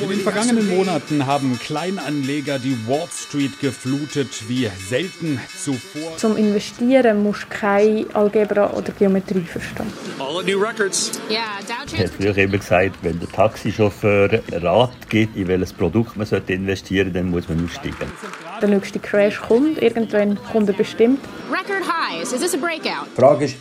In 0.00 0.08
den 0.10 0.20
vergangenen 0.20 0.68
Monaten 0.68 1.24
haben 1.24 1.58
Kleinanleger 1.58 2.58
die 2.58 2.76
Wall 2.86 3.08
Street 3.10 3.58
geflutet 3.60 4.48
wie 4.48 4.68
selten 4.88 5.40
zuvor. 5.58 6.18
Zum 6.18 6.36
Investieren 6.36 7.22
musst 7.22 7.44
du 7.44 7.46
keine 7.48 8.04
Algebra 8.12 8.70
oder 8.72 8.92
Geometrie 8.92 9.40
verstehen. 9.40 9.90
All 10.18 10.44
new 10.44 10.58
records. 10.58 11.12
Yeah, 11.30 11.58
Ich 11.86 11.98
habe 11.98 12.08
früher 12.08 12.36
immer 12.36 12.58
gesagt, 12.58 12.96
wenn 13.00 13.18
der 13.18 13.30
Taxichauffeur 13.30 14.42
Rat 14.52 15.08
gibt, 15.08 15.34
in 15.34 15.48
welches 15.48 15.72
Produkt 15.72 16.14
man 16.16 16.26
investieren 16.48 17.06
sollte, 17.06 17.18
dann 17.18 17.30
muss 17.30 17.48
man 17.48 17.64
aussteigen. 17.64 18.12
Der 18.60 18.68
nächste 18.68 18.98
Crash 18.98 19.40
kommt, 19.40 19.80
irgendwann 19.80 20.38
kommt 20.52 20.68
er 20.68 20.74
bestimmt. 20.74 21.20
Record 21.50 21.84
highs. 21.88 22.32
Is 22.32 22.40
this 22.40 22.52
a 22.52 22.58
breakout? 22.58 23.06
Die 23.16 23.20
Frage 23.20 23.46
ist, 23.46 23.56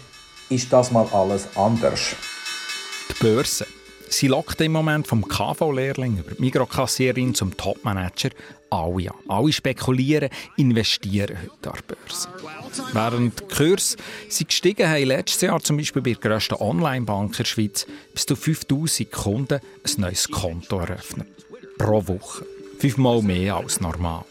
ist 0.50 0.74
das 0.74 0.92
mal 0.92 1.08
alles 1.14 1.48
anders? 1.56 2.16
Die 3.10 3.24
Börse. 3.24 3.66
Sie 4.12 4.28
lockt 4.28 4.59
im 4.59 4.73
Moment 4.73 5.08
vom 5.08 5.26
KV-Lehrling 5.26 6.17
über 6.17 6.36
die 6.36 6.41
Mikrokassiererin 6.41 7.34
zum 7.34 7.55
Topmanager 7.55 8.31
alle 8.70 9.09
an. 9.09 9.17
Alle 9.30 9.53
spekulieren, 9.53 10.30
investieren 10.58 11.38
heute 11.41 11.72
an 11.72 11.80
der 11.88 11.95
Börse. 11.95 12.27
Während 12.91 13.39
die 13.39 13.55
Kurse 13.55 13.95
sind 14.27 14.50
gestiegen 14.50 14.89
haben 14.89 15.05
letztes 15.05 15.41
Jahr 15.41 15.62
zum 15.62 15.77
Beispiel 15.77 16.02
bei 16.02 16.12
der 16.12 16.30
grössten 16.30 16.55
Online-Bank 16.55 17.31
in 17.31 17.38
der 17.38 17.45
Schweiz 17.45 17.88
bis 18.13 18.26
zu 18.26 18.36
5000 18.36 19.09
Kunden 19.13 19.59
ein 19.59 20.02
neues 20.02 20.30
Konto 20.30 20.80
eröffnet. 20.80 21.30
Pro 21.78 22.05
Woche. 22.05 22.45
Fünfmal 22.80 23.22
mehr 23.22 23.55
als 23.55 23.80
normal. 23.80 24.25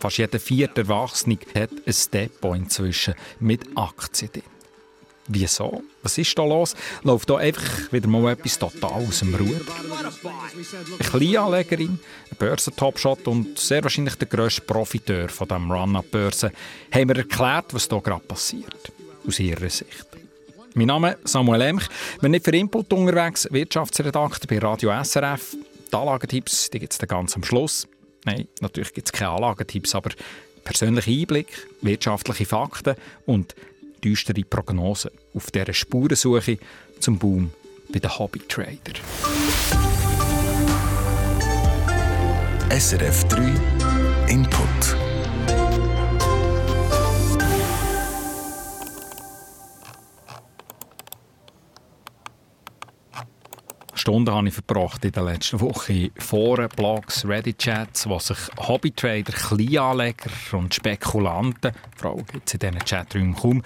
Fast 0.00 0.18
jeder 0.18 0.40
vierte 0.40 0.80
Erwachsene 0.80 1.38
hat 1.54 1.70
ein 1.70 1.94
Depot 2.12 2.56
inzwischen 2.56 3.14
mit 3.38 3.64
Aktien 3.76 4.32
drin. 4.32 4.42
Wieso? 5.28 5.84
Was 6.08 6.16
ist 6.16 6.38
da 6.38 6.42
los? 6.42 6.74
Läuft 7.02 7.28
da 7.28 7.36
einfach 7.36 7.92
wieder 7.92 8.08
mal 8.08 8.32
etwas 8.32 8.58
total 8.58 9.06
aus 9.06 9.18
dem 9.18 9.34
Ruder? 9.34 9.60
Eine 10.24 11.10
Kleinanlegerin, 11.10 12.00
ein 12.30 12.36
Börsentopshot 12.38 13.28
und 13.28 13.58
sehr 13.58 13.82
wahrscheinlich 13.82 14.14
der 14.14 14.26
grösste 14.26 14.62
Profiteur 14.62 15.28
von 15.28 15.48
diesem 15.48 15.70
Run-Up-Börse 15.70 16.50
haben 16.90 17.08
mir 17.08 17.16
erklärt, 17.18 17.74
was 17.74 17.88
hier 17.90 18.00
gerade 18.00 18.24
passiert. 18.24 18.90
Aus 19.26 19.38
ihrer 19.38 19.68
Sicht. 19.68 20.06
Mein 20.72 20.86
Name 20.86 21.18
ist 21.22 21.28
Samuel 21.30 21.60
Emch. 21.60 21.86
Wenn 22.22 22.30
nicht 22.30 22.46
für 22.46 22.56
Input 22.56 22.90
unterwegs, 22.90 23.46
Wirtschaftsredakteur 23.50 24.48
bei 24.48 24.66
Radio 24.66 25.04
SRF. 25.04 25.56
Die 25.92 25.94
Anlagentipps 25.94 26.70
gibt 26.70 26.90
es 26.90 26.98
ganz 27.06 27.36
am 27.36 27.44
Schluss. 27.44 27.86
Nein, 28.24 28.48
natürlich 28.62 28.94
gibt 28.94 29.08
es 29.08 29.12
keine 29.12 29.32
Anlagentipps, 29.32 29.94
aber 29.94 30.08
persönliche 30.64 31.10
Einblick, 31.10 31.68
wirtschaftliche 31.82 32.46
Fakten 32.46 32.94
und 33.26 33.54
düstere 34.02 34.44
Prognosen 34.44 35.10
auf 35.34 35.50
dieser 35.50 35.72
Spurensuche 35.72 36.58
zum 37.00 37.18
Boom 37.18 37.52
bei 37.92 37.98
den 37.98 38.18
Hobbytrader. 38.18 38.94
SRF 42.70 43.24
3 43.28 43.54
Input. 44.28 45.07
Stunden 54.08 54.34
habe 54.34 54.48
ich 54.48 54.54
verbracht 54.54 55.04
in 55.04 55.12
der 55.12 55.22
letzten 55.22 55.60
Woche 55.60 56.10
Foren, 56.16 56.70
Blogs, 56.74 57.26
Reddit-Chats, 57.26 58.08
wo 58.08 58.18
sich 58.18 58.38
Hobbytrader, 58.56 59.34
Kleinanleger 59.34 60.30
und 60.52 60.74
Spekulanten, 60.74 61.72
Frauen 61.94 62.24
gibt 62.24 62.48
es 62.48 62.54
in 62.54 62.60
diesen 62.60 62.78
Chaträumen 62.86 63.36
kaum, 63.36 63.62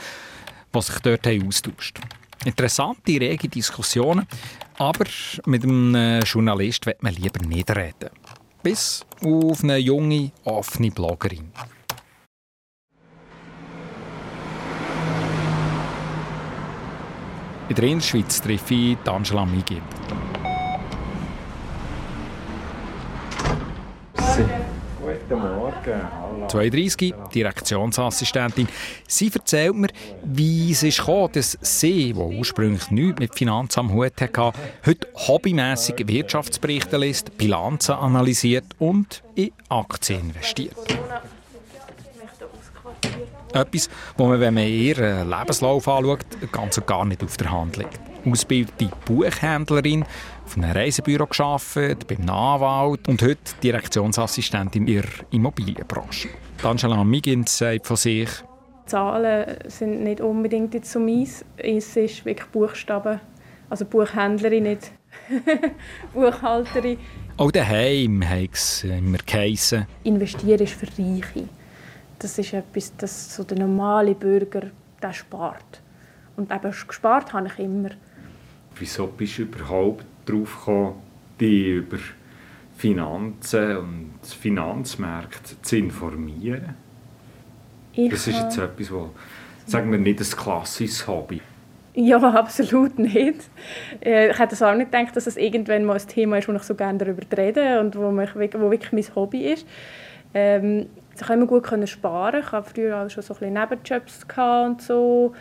was 0.72 0.88
sich 0.88 0.98
dort 0.98 1.28
austauscht. 1.28 2.00
Interessante, 2.44 3.20
rege 3.20 3.46
Diskussionen, 3.46 4.26
aber 4.78 5.04
mit 5.46 5.62
einem 5.62 6.22
Journalist 6.22 6.86
wird 6.86 7.04
man 7.04 7.14
lieber 7.14 7.46
nicht 7.46 7.70
reden. 7.70 8.10
Bis 8.64 9.06
auf 9.24 9.62
eine 9.62 9.76
junge, 9.76 10.32
offene 10.42 10.90
Bloggerin. 10.90 11.52
In 17.68 17.76
der 17.76 17.84
Innerschweiz 17.84 18.40
treffe 18.42 18.74
ich 18.74 18.98
Angela 19.06 19.46
Migib. 24.36 24.48
Guten 25.28 25.40
Morgen. 25.40 26.00
Hallo. 26.20 26.46
32, 26.46 27.12
Direktionsassistentin. 27.34 28.68
Sie 29.06 29.30
erzählt 29.34 29.74
mir, 29.74 29.88
wie 30.22 30.72
es 30.72 30.82
ist 30.82 30.98
gekommen, 30.98 31.32
dass 31.32 31.58
sie, 31.60 32.12
die 32.12 32.14
ursprünglich 32.14 32.90
nichts 32.90 33.18
mit 33.18 33.34
Finanzen 33.34 33.80
am 33.80 33.92
Hut 33.92 34.20
hatte, 34.20 34.52
heute 34.86 35.08
hobbymässig 35.14 36.06
Wirtschaftsberichte 36.06 36.96
liest, 36.98 37.36
Bilanzen 37.36 37.96
analysiert 37.96 38.64
und 38.78 39.22
in 39.34 39.52
Aktien 39.68 40.30
investiert. 40.30 40.76
Etwas, 43.52 43.90
wo 44.16 44.28
man, 44.28 44.40
wenn 44.40 44.54
man 44.54 44.66
ihren 44.66 45.28
Lebenslauf 45.28 45.88
anschaut, 45.88 46.24
ganz 46.52 46.78
und 46.78 46.86
gar 46.86 47.04
nicht 47.04 47.22
auf 47.22 47.36
der 47.36 47.50
Hand 47.50 47.76
liegt. 47.76 48.00
Ausgebildete 48.24 48.88
Buchhändlerin, 49.04 50.04
auf 50.44 50.56
einem 50.56 50.70
Reisebüro 50.72 51.26
gearbeitet, 51.26 52.06
beim 52.06 52.28
Anwalt 52.28 53.08
und 53.08 53.22
heute 53.22 53.38
Direktionsassistentin 53.62 54.86
in 54.86 54.94
der 54.96 55.04
Immobilienbranche. 55.30 56.28
Angela 56.62 57.02
Miggins 57.04 57.56
sagt 57.58 57.86
von 57.86 57.96
sich, 57.96 58.28
Zahlen 58.86 59.56
sind 59.68 60.02
nicht 60.02 60.20
unbedingt 60.20 60.74
jetzt 60.74 60.92
so 60.92 61.00
meins. 61.00 61.44
Es 61.56 61.96
ist 61.96 62.24
wirklich 62.24 62.48
Buchstaben. 62.48 63.20
Also 63.70 63.84
Buchhändlerin, 63.86 64.64
nicht 64.64 64.92
Buchhalterin. 66.12 66.98
auch 67.38 67.50
daheim 67.50 68.28
hat 68.28 68.50
es 68.52 68.84
immer 68.84 69.18
geheissen, 69.24 69.86
Investieren 70.04 70.60
ist 70.60 70.74
für 70.74 70.86
Reiche. 70.86 71.48
Das 72.18 72.38
ist 72.38 72.52
etwas, 72.52 72.92
das 72.96 73.34
so 73.34 73.44
der 73.44 73.58
normale 73.58 74.14
Bürger 74.14 74.70
der 75.02 75.12
spart. 75.12 75.80
Und 76.36 76.52
eben 76.52 76.74
gespart 76.86 77.32
habe 77.32 77.48
ich 77.48 77.58
immer. 77.58 77.90
Wieso 78.76 79.06
bist 79.06 79.38
du 79.38 79.42
überhaupt 79.42 80.04
darauf 80.26 80.58
gekommen, 80.58 80.94
dich 81.40 81.66
über 81.66 81.98
Finanzen 82.76 83.76
und 83.76 84.10
Finanzmärkte 84.22 85.60
zu 85.62 85.76
informieren? 85.76 86.74
Ich 87.92 88.10
Das 88.10 88.26
ist 88.26 88.38
jetzt 88.38 88.58
etwas, 88.58 88.90
wo, 88.90 89.10
sagen 89.66 89.90
wir, 89.90 89.98
nicht 89.98 90.20
ein 90.20 90.26
klassisches 90.26 91.06
Hobby. 91.06 91.40
Ja, 91.94 92.16
absolut 92.34 92.98
nicht. 92.98 93.50
Äh, 94.00 94.30
Ich 94.30 94.38
hätte 94.38 94.54
es 94.54 94.62
auch 94.62 94.74
nicht 94.74 94.90
gedacht, 94.90 95.14
dass 95.14 95.26
es 95.26 95.36
irgendwann 95.36 95.84
mal 95.84 95.98
ein 95.98 96.08
Thema 96.08 96.38
ist, 96.38 96.48
wo 96.48 96.52
ich 96.52 96.62
so 96.62 96.74
gerne 96.74 96.98
darüber 96.98 97.22
rede 97.36 97.80
und 97.80 97.96
wo, 97.96 98.10
mich, 98.10 98.34
wo 98.34 98.70
wirklich 98.70 98.92
mein 98.92 99.14
Hobby 99.14 99.52
ist. 99.52 99.66
Ähm, 100.34 100.86
ich 101.14 101.18
konnte 101.18 101.34
immer 101.34 101.46
gut 101.46 101.64
können 101.64 101.86
sparen. 101.86 102.40
Ich 102.40 102.52
hatte 102.52 102.70
früher 102.70 103.02
auch 103.02 103.10
schon 103.10 103.22
so 103.22 103.34
ein 103.34 103.40
bisschen 103.40 103.54
Nebenjobs 103.54 104.26
und 104.64 104.80
so, 104.80 105.34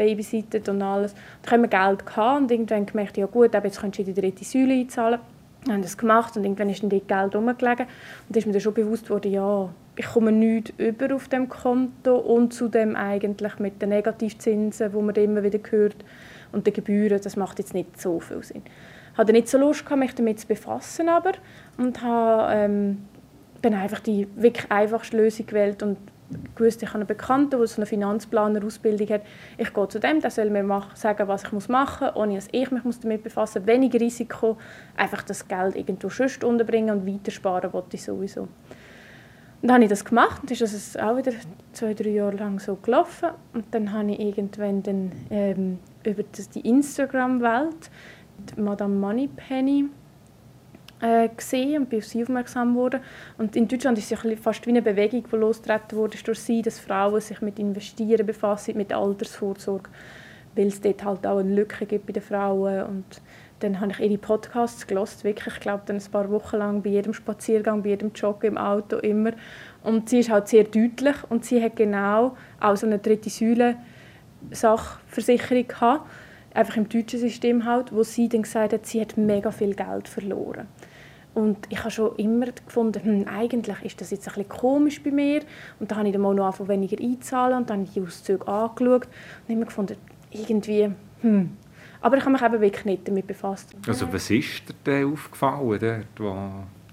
babysittet 0.00 0.68
und 0.68 0.80
alles. 0.80 1.14
Ich 1.42 1.50
hatte 1.50 1.56
immer 1.56 1.68
Geld 1.68 2.06
gehabt 2.06 2.40
und 2.40 2.50
irgendwann 2.50 2.86
gemerkt, 2.86 3.16
ja 3.18 3.26
gut, 3.26 3.54
aber 3.54 3.66
jetzt 3.66 3.80
könntest 3.80 4.06
du 4.06 4.10
in 4.10 4.14
die 4.14 4.20
dritte 4.20 4.44
Säule 4.44 4.74
einzahlen. 4.74 5.20
Wir 5.64 5.74
haben 5.74 5.82
das 5.82 5.98
gemacht 5.98 6.34
und 6.36 6.44
irgendwann 6.44 6.70
ist 6.70 6.82
dann 6.82 6.88
dort 6.88 7.06
Geld 7.06 7.36
rumgelegen. 7.36 7.86
Und 7.86 8.36
da 8.36 8.38
ist 8.38 8.46
mir 8.46 8.52
dann 8.52 8.62
schon 8.62 8.72
bewusst 8.72 9.10
worden, 9.10 9.30
ja, 9.30 9.68
ich 9.96 10.06
komme 10.06 10.32
nichts 10.32 10.72
über 10.78 11.14
auf 11.14 11.28
dem 11.28 11.50
Konto 11.50 12.16
und 12.16 12.54
zudem 12.54 12.96
eigentlich 12.96 13.58
mit 13.58 13.82
den 13.82 13.90
Negativzinsen, 13.90 14.90
die 14.90 14.96
man 14.96 15.14
immer 15.16 15.42
wieder 15.42 15.58
hört, 15.70 15.96
und 16.52 16.66
den 16.66 16.72
Gebühren, 16.72 17.20
das 17.22 17.36
macht 17.36 17.58
jetzt 17.58 17.74
nicht 17.74 18.00
so 18.00 18.18
viel 18.18 18.42
Sinn. 18.42 18.62
Ich 19.12 19.18
hatte 19.18 19.32
nicht 19.32 19.48
so 19.48 19.58
Lust, 19.58 19.88
mich 19.90 20.14
damit 20.14 20.40
zu 20.40 20.46
befassen, 20.46 21.08
aber, 21.08 21.32
und 21.76 22.02
habe 22.02 22.52
ähm, 22.54 23.04
dann 23.62 23.74
einfach 23.74 24.00
die 24.00 24.26
wirklich 24.36 24.70
einfachste 24.70 25.16
Lösung 25.16 25.46
gewählt 25.46 25.82
und 25.82 25.98
gewusst, 26.54 26.82
ich 26.82 26.88
habe 26.88 27.00
einen 27.00 27.06
Bekannten, 27.06 27.58
der 27.58 27.66
so 27.66 27.76
eine 27.76 27.86
Finanzplaner-Ausbildung 27.86 29.08
hat. 29.08 29.22
Ich 29.58 29.72
gehe 29.72 29.88
zu 29.88 29.98
dem, 29.98 30.20
der 30.20 30.30
soll 30.30 30.50
mir 30.50 30.62
mach, 30.62 30.96
sagen, 30.96 31.28
was 31.28 31.44
ich 31.44 31.68
machen 31.68 32.08
muss, 32.08 32.16
ohne 32.16 32.34
dass 32.36 32.48
ich 32.52 32.70
mich 32.70 32.82
damit 33.00 33.22
befassen 33.22 33.62
muss. 33.62 33.68
Weniger 33.68 34.00
Risiko, 34.00 34.56
einfach 34.96 35.22
das 35.22 35.46
Geld 35.46 35.76
irgendwo 35.76 36.08
sonst 36.08 36.44
unterbringen 36.44 36.98
und 36.98 37.06
weitersparen 37.06 37.72
wollte 37.72 37.96
ich 37.96 38.04
sowieso. 38.04 38.42
Und 39.62 39.68
dann 39.68 39.74
habe 39.74 39.84
ich 39.84 39.90
das 39.90 40.04
gemacht 40.04 40.40
und 40.42 40.50
ist 40.50 40.62
das 40.62 40.96
auch 40.96 41.16
wieder 41.18 41.32
zwei, 41.72 41.92
drei 41.92 42.10
Jahre 42.10 42.36
lang 42.36 42.58
so 42.58 42.76
gelaufen. 42.76 43.30
Und 43.52 43.66
dann 43.72 43.92
habe 43.92 44.12
ich 44.12 44.20
irgendwann 44.20 44.82
dann, 44.82 45.12
ähm, 45.30 45.78
über 46.02 46.22
die 46.22 46.60
Instagram-Welt 46.60 47.90
Madame 48.56 48.94
Moneypenny 48.94 49.90
äh, 51.00 51.28
gesehen 51.28 51.82
und 51.82 51.90
bin 51.90 52.00
auf 52.00 52.06
sie 52.06 52.22
aufmerksam 52.22 52.74
geworden. 52.74 53.00
Und 53.38 53.56
in 53.56 53.68
Deutschland 53.68 53.98
ist 53.98 54.10
es 54.10 54.24
ja 54.24 54.36
fast 54.40 54.66
wie 54.66 54.70
eine 54.70 54.82
Bewegung, 54.82 55.24
die 55.30 55.36
losgetreten 55.36 55.98
wurde 55.98 56.18
durch 56.22 56.38
sie, 56.38 56.62
dass 56.62 56.78
Frauen 56.78 57.20
sich 57.20 57.40
mit 57.40 57.58
Investieren 57.58 58.26
befassen, 58.26 58.76
mit 58.76 58.92
Altersvorsorge, 58.92 59.90
weil 60.54 60.66
es 60.68 60.80
dort 60.80 61.04
halt 61.04 61.26
auch 61.26 61.38
eine 61.38 61.54
Lücke 61.54 61.86
gibt 61.86 62.06
bei 62.06 62.12
den 62.12 62.22
Frauen. 62.22 62.84
Und 62.84 63.22
dann 63.60 63.80
habe 63.80 63.92
ich 63.92 64.00
ihre 64.00 64.18
Podcasts 64.18 64.86
gelost, 64.86 65.24
wirklich, 65.24 65.54
ich 65.54 65.60
glaube, 65.60 65.82
dann 65.86 65.96
ein 65.96 66.10
paar 66.10 66.30
Wochen 66.30 66.56
lang 66.56 66.82
bei 66.82 66.90
jedem 66.90 67.12
Spaziergang, 67.12 67.82
bei 67.82 67.90
jedem 67.90 68.12
Joggen 68.14 68.52
im 68.52 68.58
Auto 68.58 68.96
immer. 68.96 69.32
Und 69.82 70.08
sie 70.08 70.20
ist 70.20 70.30
halt 70.30 70.48
sehr 70.48 70.64
deutlich 70.64 71.16
und 71.28 71.44
sie 71.44 71.62
hat 71.62 71.76
genau 71.76 72.36
auch 72.58 72.76
so 72.76 72.86
eine 72.86 72.98
dritte 72.98 73.30
Säule 73.30 73.76
Sachversicherung 74.50 75.68
gehabt. 75.68 76.08
einfach 76.54 76.76
im 76.76 76.88
deutschen 76.88 77.20
System 77.20 77.64
halt, 77.64 77.92
wo 77.92 78.02
sie 78.02 78.28
dann 78.28 78.42
gesagt 78.42 78.72
hat, 78.72 78.86
sie 78.86 79.00
hat 79.00 79.16
mega 79.16 79.50
viel 79.50 79.74
Geld 79.74 80.08
verloren. 80.08 80.66
Und 81.34 81.58
ich 81.68 81.78
habe 81.80 81.90
schon 81.90 82.16
immer 82.16 82.46
gefunden, 82.46 83.02
hm, 83.02 83.28
eigentlich 83.28 83.82
ist 83.82 84.00
das 84.00 84.10
jetzt 84.10 84.26
ein 84.28 84.34
bisschen 84.34 84.48
komisch 84.48 85.02
bei 85.02 85.10
mir. 85.10 85.42
Und 85.78 85.90
da 85.90 85.96
habe 85.96 86.08
ich 86.08 86.12
dann 86.12 86.22
mal 86.22 86.34
noch 86.34 86.46
angefangen, 86.46 86.70
weniger 86.70 87.00
einzahlen 87.00 87.58
und 87.58 87.70
dann 87.70 87.78
habe 87.78 87.86
ich 87.86 87.94
die 87.94 88.02
Auszüge 88.02 88.46
angeschaut 88.48 89.08
und 89.46 89.54
immer 89.54 89.66
gefunden, 89.66 89.96
irgendwie, 90.30 90.90
hm. 91.20 91.56
Aber 92.00 92.16
ich 92.16 92.24
habe 92.24 92.32
mich 92.32 92.42
eben 92.42 92.60
wirklich 92.60 92.84
nicht 92.84 93.08
damit 93.08 93.26
befasst. 93.26 93.74
Also 93.86 94.10
was 94.12 94.30
ist 94.30 94.68
dir 94.68 94.74
denn 94.86 95.12
aufgefallen, 95.12 95.78
dort, 95.80 96.06
wo 96.18 96.34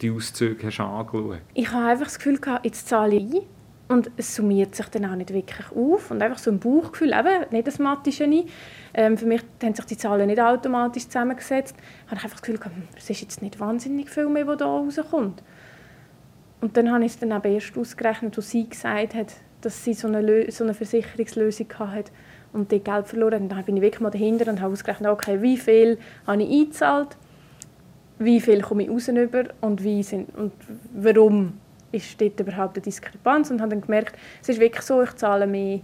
die 0.01 0.11
Auszüge 0.11 0.67
hast 0.67 0.79
angeschaut? 0.81 1.39
Ich 1.53 1.71
habe 1.71 1.87
einfach 1.87 2.05
das 2.05 2.17
Gefühl 2.17 2.37
gehabt, 2.37 2.65
jetzt 2.65 2.87
zahle 2.87 3.15
ich 3.15 3.23
ein 3.23 3.41
und 3.87 4.11
es 4.17 4.35
summiert 4.35 4.75
sich 4.75 4.87
dann 4.89 5.05
auch 5.05 5.15
nicht 5.15 5.33
wirklich 5.33 5.71
auf. 5.71 6.11
Und 6.11 6.21
einfach 6.21 6.39
so 6.39 6.51
ein 6.51 6.59
Bauchgefühl, 6.59 7.13
eben, 7.13 7.45
nicht 7.51 7.67
das 7.67 7.79
Mattische 7.79 8.27
nie. 8.27 8.45
Ähm, 8.93 9.17
für 9.17 9.25
mich 9.25 9.41
haben 9.63 9.75
sich 9.75 9.85
die 9.85 9.97
Zahlen 9.97 10.27
nicht 10.27 10.41
automatisch 10.41 11.05
zusammengesetzt. 11.05 11.75
Ich 11.77 12.11
habe 12.11 12.21
einfach 12.21 12.39
das 12.39 12.41
Gefühl 12.41 12.59
hm, 12.63 12.83
es 12.97 13.09
ist 13.09 13.21
jetzt 13.21 13.41
nicht 13.41 13.59
wahnsinnig 13.59 14.09
viel 14.09 14.27
mehr, 14.27 14.45
was 14.45 14.57
da 14.57 14.65
rauskommt. 14.65 15.41
Und 16.59 16.75
dann 16.75 16.91
habe 16.91 17.05
ich 17.05 17.13
es 17.13 17.19
dann 17.19 17.31
eben 17.31 17.53
erst 17.53 17.77
ausgerechnet, 17.77 18.35
als 18.35 18.49
sie 18.49 18.67
gesagt 18.67 19.15
hat, 19.15 19.33
dass 19.61 19.83
sie 19.83 19.93
so 19.93 20.07
eine, 20.07 20.51
so 20.51 20.63
eine 20.63 20.73
Versicherungslösung 20.73 21.67
hatte 21.79 22.11
und 22.51 22.71
die 22.71 22.79
Geld 22.79 23.07
verloren 23.07 23.43
hat. 23.43 23.51
Dann 23.51 23.63
bin 23.63 23.77
ich 23.77 23.83
wirklich 23.83 24.01
mal 24.01 24.09
dahinter 24.09 24.51
und 24.51 24.59
habe 24.59 24.73
ausgerechnet, 24.73 25.09
okay, 25.09 25.41
wie 25.41 25.57
viel 25.57 25.97
habe 26.25 26.43
ich 26.43 26.49
eingezahlt, 26.49 27.15
wie 28.19 28.41
viel 28.41 28.61
komme 28.61 28.83
ich 28.83 28.89
raus 28.89 29.09
und, 29.61 29.83
wie 29.83 30.03
sind, 30.03 30.35
und 30.35 30.51
warum 30.93 31.53
ist 31.91 32.19
dort 32.19 32.39
überhaupt 32.39 32.75
eine 32.75 32.83
Diskrepanz 32.83 33.49
und 33.51 33.61
habe 33.61 33.71
dann 33.71 33.81
gemerkt, 33.81 34.17
es 34.41 34.49
ist 34.49 34.59
wirklich 34.59 34.83
so, 34.83 35.01
ich 35.01 35.13
zahle 35.15 35.47
mehr 35.47 35.81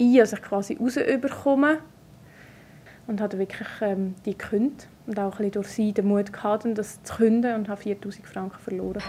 ein, 0.00 0.20
als 0.20 0.32
ich 0.32 0.42
quasi 0.42 0.76
raus 0.80 0.96
überkomme 0.96 1.78
und 3.06 3.20
habe 3.20 3.38
wirklich 3.38 3.68
ähm, 3.80 4.14
die 4.24 4.36
gekündigt 4.36 4.88
und 5.06 5.18
auch 5.18 5.40
ein 5.40 5.50
durch 5.50 5.68
sie 5.68 5.92
den 5.92 6.06
Mut 6.06 6.32
gehabt, 6.32 6.66
das 6.74 7.02
zu 7.02 7.16
künden 7.16 7.54
und 7.54 7.68
habe 7.68 7.80
4000 7.80 8.26
Franken 8.26 8.58
verloren. 8.58 9.02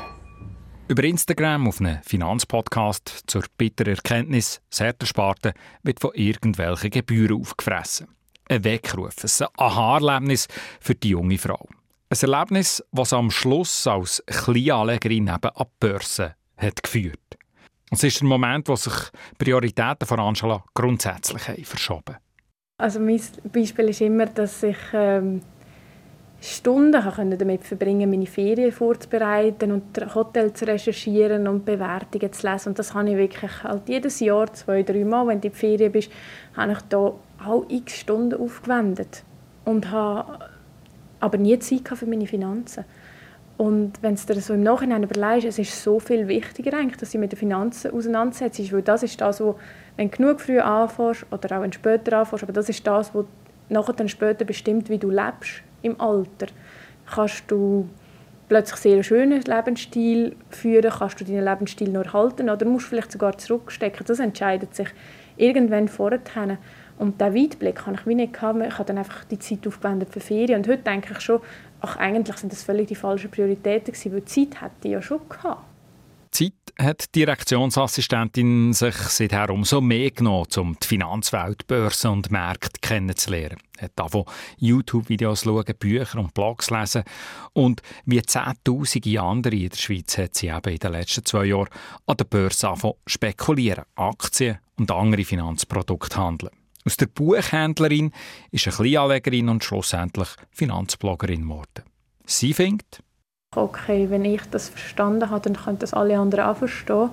Über 0.88 1.04
Instagram 1.04 1.68
auf 1.68 1.80
einem 1.80 2.02
Finanzpodcast 2.02 3.26
zur 3.28 3.44
bitteren 3.58 3.94
Erkenntnis, 3.94 4.60
Sertensparte 4.72 5.54
wird 5.84 6.00
von 6.00 6.12
irgendwelchen 6.16 6.90
Gebühren 6.90 7.42
aufgefressen. 7.42 8.08
Ein 8.50 8.64
Weckruf, 8.64 9.14
ein 9.22 9.48
Aha-Erlebnis 9.58 10.48
für 10.80 10.96
die 10.96 11.10
junge 11.10 11.38
Frau. 11.38 11.70
Ein 12.12 12.18
Erlebnis, 12.32 12.84
das 12.92 13.14
am 13.14 13.30
Schluss 13.30 13.86
als 13.86 14.24
Kleinanlegerin 14.26 15.28
eben 15.28 15.30
an 15.30 15.52
die 15.60 15.66
Börse 15.80 16.34
hat 16.58 16.82
geführt. 16.82 17.38
Es 17.92 18.04
ist 18.04 18.22
der 18.22 18.28
Moment, 18.28 18.68
wo 18.68 18.76
sich 18.76 18.96
Prioritäten 19.38 20.08
von 20.08 20.20
Angela 20.20 20.64
grundsätzlich 20.74 21.68
verschoben 21.68 22.18
Also 22.80 23.00
mein 23.00 23.22
Beispiel 23.54 23.90
ist 23.90 24.02
immer, 24.02 24.26
dass 24.26 24.64
ich 24.64 24.78
ähm, 24.92 25.42
Stunden 26.42 26.94
damit 27.38 27.64
verbringen 27.64 28.10
meine 28.10 28.26
Ferien 28.26 28.72
vorzubereiten 28.72 29.72
und 29.72 30.16
Hotel 30.16 30.52
zu 30.54 30.66
recherchieren 30.66 31.48
und 31.48 31.64
Bewertungen 31.64 32.34
zu 32.34 32.50
lesen. 32.50 32.70
Und 32.70 32.80
das 32.80 32.96
habe 32.96 33.12
ich 33.12 33.18
wirklich 33.18 33.64
halt 33.64 33.88
jedes 33.88 34.20
Jahr, 34.20 34.52
zwei, 34.54 34.82
drei 34.82 35.06
Mal, 35.06 35.28
wenn 35.28 35.42
du 35.42 35.48
in 35.48 35.54
die 35.54 35.60
Ferien 35.60 35.92
bist, 35.92 36.12
habe 36.58 36.72
ich 36.72 36.82
da 36.90 37.14
auch 37.46 37.66
x 37.70 38.00
Stunden 38.00 38.42
aufgewendet. 38.42 39.24
Und 39.64 39.92
habe 39.92 40.49
aber 41.19 41.38
nie 41.38 41.57
Zeit 41.60 41.88
für 41.98 42.06
meine 42.06 42.27
Finanzen. 42.27 42.86
Und 43.57 44.01
wenn 44.01 44.16
du 44.16 44.33
dir 44.33 44.39
so 44.39 44.54
im 44.54 44.63
Nachhinein 44.63 45.04
überlegst, 45.04 45.45
es 45.45 45.60
ist 45.60 45.83
so 45.83 46.00
viel 46.00 46.30
wichtiger 46.30 46.77
eigentlich, 46.77 46.95
dass 46.95 47.12
du 47.12 47.18
mit 47.18 47.33
den 47.33 47.39
Finanzen 47.39 47.92
auseinandersetzt, 47.92 48.71
weil 48.71 48.81
das 48.81 49.04
ist 49.04 49.19
das, 49.19 49.42
wo, 49.42 49.56
wenn 49.98 50.10
du 50.10 50.16
genug 50.16 50.39
früh 50.39 50.60
anfängst 50.60 51.25
oder 51.30 51.57
auch 51.57 51.62
wenn 51.62 51.71
du 51.71 51.75
später 51.75 52.19
anfängst, 52.19 52.44
aber 52.44 52.54
das 52.54 52.69
ist 52.69 52.88
das, 52.88 53.13
was 53.13 53.25
nachher 53.68 53.94
dann 53.94 54.07
später 54.07 54.45
bestimmt, 54.45 54.89
wie 54.89 54.98
du 54.98 55.10
lebst 55.10 55.62
im 55.81 56.00
Alter. 56.00 56.48
Kannst 57.13 57.44
du 57.50 57.89
plötzlich 58.48 58.80
sehr 58.80 59.04
schönen 59.04 59.42
Lebensstil 59.42 60.36
führen, 60.50 60.92
kannst 60.98 61.19
du 61.19 61.25
deinen 61.25 61.44
Lebensstil 61.44 61.89
noch 61.89 62.06
erhalten 62.06 62.50
oder 62.50 62.66
musst 62.66 62.86
du 62.86 62.89
vielleicht 62.92 63.12
sogar 63.12 63.38
zurückstecken. 63.38 64.06
Das 64.06 64.19
entscheidet 64.19 64.74
sich 64.74 64.88
irgendwann 65.38 65.88
vorher. 65.88 66.19
Und 67.00 67.22
diesen 67.22 67.34
Weitblick 67.34 67.86
habe 67.86 67.98
ich 67.98 68.06
nicht 68.06 68.34
gehabt. 68.34 68.60
Ich 68.62 68.74
habe 68.74 68.84
dann 68.84 68.98
einfach 68.98 69.24
die 69.24 69.40
Zeit 69.40 69.66
aufgewendet 69.66 70.10
für 70.12 70.19
Ferien. 70.19 70.60
Und 70.60 70.68
heute 70.68 70.84
denke 70.84 71.13
ich 71.13 71.22
schon, 71.22 71.40
ach, 71.80 71.96
eigentlich 71.96 72.36
sind 72.38 72.51
das 72.51 72.62
völlig 72.62 72.88
die 72.88 72.96
falschen 72.96 73.31
Prioritäten 73.31 73.94
gewesen, 73.94 74.13
weil 74.13 74.25
Zeit 74.25 74.62
hätte 74.62 74.74
ich 74.84 74.92
ja 74.92 75.01
schon 75.01 75.22
gehabt. 75.30 75.63
Zeit 76.31 76.54
hat 76.78 77.16
die 77.16 77.22
Direktionsassistentin 77.22 78.74
sich 78.74 78.96
seither 78.96 79.50
umso 79.50 79.81
mehr 79.81 80.12
genommen, 80.12 80.48
um 80.57 80.78
die 80.81 80.88
Finanzwelt, 80.88 81.66
Börsen 81.68 82.12
und 82.12 82.31
Märkte 82.31 82.80
kennenzulernen. 82.81 83.57
Hat 83.80 83.94
davon 83.95 84.25
YouTube-Videos 84.57 85.44
schauen, 85.44 85.74
Bücher 85.80 86.19
und 86.19 86.34
Blogs 86.34 86.69
lesen 86.69 87.04
und 87.54 87.81
wie 88.06 88.22
zehntausende 88.22 89.22
andere 89.22 89.56
in 89.56 89.69
der 89.69 89.78
Schweiz 89.78 90.18
hat 90.18 90.36
sie 90.36 90.48
eben 90.48 90.72
in 90.72 90.80
den 90.80 90.92
letzten 90.92 91.25
zwei 91.25 91.45
Jahren 91.45 91.69
an 92.06 92.18
der 92.18 92.25
Börse 92.25 92.68
angefangen 92.68 92.95
spekulieren, 93.07 93.86
Aktien 93.95 94.60
und 94.78 94.92
andere 94.92 95.25
Finanzprodukte 95.25 96.18
handeln. 96.18 96.59
Aus 96.86 96.98
der 96.98 97.08
Buchhändlerin 97.08 98.12
ist 98.52 98.68
eine 98.68 98.76
Kleinanlegerin 98.76 99.50
und 99.50 99.64
schlussendlich 99.64 100.30
Finanzbloggerin 100.52 101.44
geworden. 101.44 101.84
Sie 102.26 102.54
findet, 102.54 103.04
okay, 103.56 104.10
wenn 104.10 104.26
ich 104.26 104.42
das 104.52 104.70
verstanden 104.70 105.30
habe, 105.30 105.42
dann 105.42 105.62
können 105.62 105.80
das 105.80 105.94
alle 105.94 106.18
anderen 106.18 106.46
auch 106.46 106.58
verstehen. 106.58 107.10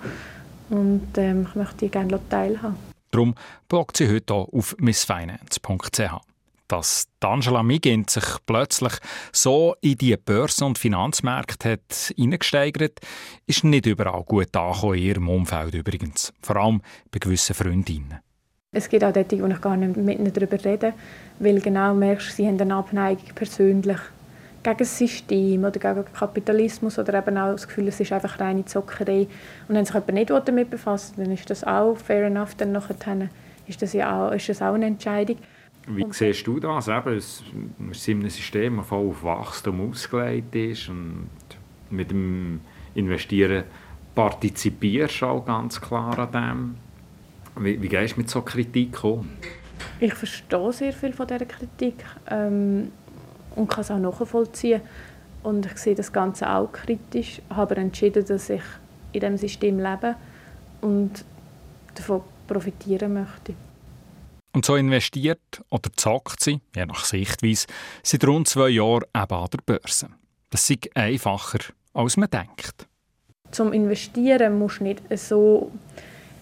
Und 0.69 1.17
ähm, 1.17 1.47
ich 1.49 1.55
möchte 1.55 1.89
gerne 1.89 2.21
teilhaben. 2.29 2.77
Darum 3.11 3.35
bloggt 3.69 3.97
sie 3.97 4.09
heute 4.09 4.35
auch 4.35 4.53
auf 4.53 4.77
missfinance.ch. 4.79 6.01
Dass 6.69 7.07
Angela 7.21 7.63
Migint 7.63 8.11
sich 8.11 8.25
plötzlich 8.45 8.93
so 9.33 9.77
in 9.81 9.97
die 9.97 10.17
Börsen- 10.17 10.65
und 10.65 10.79
Finanzmärkte 10.79 11.73
hat 11.73 12.13
hineingesteigert, 12.17 12.99
ist 13.47 13.63
nicht 13.63 13.87
überall 13.87 14.25
gut 14.25 14.55
angekommen 14.57 14.95
in 14.95 15.03
ihrem 15.05 15.29
Umfeld 15.29 15.75
übrigens. 15.75 16.33
Vor 16.43 16.57
allem 16.57 16.83
bei 17.13 17.21
gewissen 17.21 17.55
Freundinnen. 17.55 18.21
Es 18.77 18.91
gibt 18.91 19.03
auch 19.05 19.13
dort, 19.13 19.33
wo 19.33 19.47
ich 19.47 19.61
gar 19.63 19.75
nicht 19.75 19.97
mit 19.97 20.19
ihnen 20.19 20.31
darüber 20.31 20.63
rede, 20.63 20.93
weil 21.39 21.61
genau 21.61 21.95
merkst, 21.95 22.37
sie 22.37 22.47
haben 22.47 22.61
eine 22.61 22.75
Abneigung 22.75 23.25
persönlich 23.35 23.97
gegen 24.63 24.77
das 24.77 24.99
System 24.99 25.65
oder 25.65 25.79
gegen 25.79 25.95
den 25.95 26.13
Kapitalismus 26.13 26.99
oder 26.99 27.15
eben 27.15 27.39
auch 27.39 27.53
das 27.53 27.67
Gefühl, 27.67 27.89
es 27.89 28.01
ist 28.01 28.13
einfach 28.13 28.39
reine 28.39 28.67
Zockerei. 28.67 29.29
Und 29.67 29.77
wenn 29.77 29.87
sich 29.87 29.95
jemand 29.95 30.13
nicht 30.13 30.31
damit 30.31 30.69
befasst, 30.69 31.15
dann 31.17 31.31
ist 31.31 31.49
das 31.49 31.65
auch 31.65 31.97
fair 31.97 32.27
enough, 32.27 32.55
dann 32.57 32.73
nachher 32.73 32.97
ist 33.67 33.81
das 33.81 33.95
ja 33.95 34.29
auch, 34.29 34.33
ist 34.33 34.47
das 34.51 34.61
auch 34.61 34.75
eine 34.75 34.87
Entscheidung. 34.87 35.39
Wie 35.87 36.05
und 36.05 36.15
siehst 36.15 36.47
du 36.47 36.61
das? 36.61 36.89
Eben, 36.89 37.15
wir 37.15 37.21
sind 37.95 38.09
in 38.09 38.21
einem 38.21 38.31
System, 38.31 38.77
das 38.77 38.87
voll 38.89 39.09
auf 39.09 39.25
Wachstum 39.25 39.89
ausgelegt 39.89 40.55
ist 40.55 40.91
und 40.91 41.29
mit 41.89 42.11
dem 42.11 42.61
Investieren 42.95 43.65
partizipierst 44.15 45.23
du 45.23 45.27
auch 45.27 45.47
ganz 45.47 45.81
klar 45.81 46.19
an 46.19 46.33
dem. 46.33 46.86
Wie, 47.59 47.81
wie 47.81 47.89
gehst 47.89 48.17
du 48.17 48.21
mit 48.21 48.31
so 48.31 48.43
Kritik 48.43 49.03
um? 49.05 49.29
Ich 50.01 50.15
verstehe 50.15 50.73
sehr 50.73 50.93
viel 50.93 51.13
von 51.13 51.27
dieser 51.27 51.47
Kritik. 51.47 52.05
Ähm, 52.29 52.93
und 53.57 53.69
kann 53.69 53.81
es 53.81 53.91
auch 53.91 53.99
nachvollziehen. 53.99 54.83
Und 55.43 55.67
ich 55.67 55.79
sehe 55.79 55.95
das 55.95 56.13
Ganze 56.13 56.49
auch 56.51 56.71
kritisch, 56.71 57.41
habe 57.51 57.77
entschieden, 57.77 58.25
dass 58.25 58.51
ich 58.51 58.63
in 59.13 59.21
diesem 59.21 59.37
System 59.37 59.79
lebe 59.79 60.17
und 60.81 61.25
davon 61.95 62.23
profitieren 62.47 63.15
möchte. 63.15 63.55
Und 64.53 64.65
so 64.65 64.77
investiert 64.77 65.63
oder 65.71 65.91
zockt 65.97 66.43
sie, 66.43 66.61
je 66.75 66.87
nach 66.87 67.05
Sichtweise, 67.05 67.67
seit 68.03 68.27
rund 68.27 68.49
zwei 68.49 68.71
Jahren 68.71 69.05
eben 69.15 69.35
an 69.35 69.49
der 69.53 69.59
Börse. 69.65 70.09
Das 70.51 70.69
ist 70.69 70.97
einfacher, 70.97 71.59
als 71.93 72.17
man 72.17 72.31
denkt. 72.31 72.87
Zum 73.51 73.73
Investieren 73.73 74.59
musst 74.59 74.81
du 74.81 74.85
nicht 74.85 75.03
so, 75.19 75.71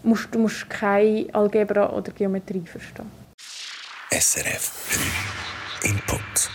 musst, 0.04 0.34
du 0.34 0.38
musst 0.38 0.68
keine 0.70 1.26
Algebra 1.32 1.90
oder 1.90 2.12
Geometrie 2.12 2.64
verstehen. 2.66 3.10
SRF 4.10 4.98
Input. 5.82 6.50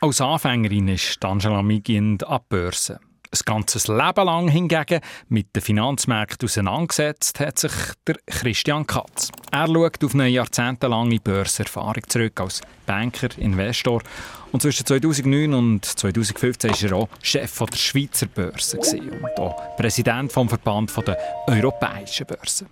Als 0.00 0.20
Anfängerin 0.20 0.88
ist 0.88 1.24
Angela 1.24 1.62
Migind 1.62 2.26
an 2.26 2.40
Börse. 2.48 3.00
Ein 3.30 3.38
ganzes 3.44 3.88
Leben 3.88 4.24
lang 4.24 4.48
hingegen 4.48 5.00
mit 5.28 5.54
den 5.54 5.60
Finanzmärkten 5.60 6.46
auseinandergesetzt 6.46 7.40
hat 7.40 7.58
sich 7.58 7.72
der 8.06 8.16
Christian 8.26 8.86
Katz. 8.86 9.30
Er 9.52 9.66
schaut 9.66 10.02
auf 10.02 10.14
eine 10.14 10.28
jahrzehntelange 10.28 11.20
Börserfahrung 11.20 12.02
zurück 12.08 12.40
als 12.40 12.62
Banker, 12.86 13.28
Investor. 13.36 14.02
Und 14.50 14.62
zwischen 14.62 14.86
2009 14.86 15.52
und 15.52 15.84
2015 15.84 16.70
war 16.70 16.90
er 16.90 16.96
auch 16.96 17.08
Chef 17.22 17.58
der 17.58 17.76
Schweizer 17.76 18.26
Börse 18.26 18.78
und 18.78 19.38
auch 19.38 19.76
Präsident 19.76 20.32
vom 20.32 20.48
Verband 20.48 20.90
der 21.06 21.18
europäischen 21.46 22.26
Börsen. 22.26 22.66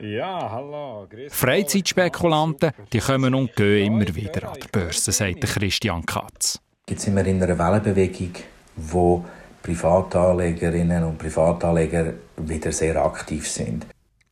Ja, 0.00 0.50
hallo. 0.50 1.06
Freizeitspekulanten 1.28 2.70
die 2.92 3.00
kommen 3.00 3.34
und 3.34 3.54
gehen 3.56 3.92
immer 3.92 4.14
wieder 4.14 4.48
an 4.48 4.58
der 4.60 4.68
Börse, 4.68 5.12
sagt 5.12 5.40
Christian 5.40 6.06
Katz. 6.06 6.58
Jetzt 6.88 7.02
sind 7.02 7.16
wir 7.16 7.26
in 7.26 7.42
einer 7.42 7.58
Wellenbewegung, 7.58 8.32
wo 8.76 9.24
Privatanlegerinnen 9.62 11.04
und 11.04 11.18
Privatanleger 11.18 12.14
wieder 12.36 12.72
sehr 12.72 13.04
aktiv 13.04 13.48
sind. 13.48 13.86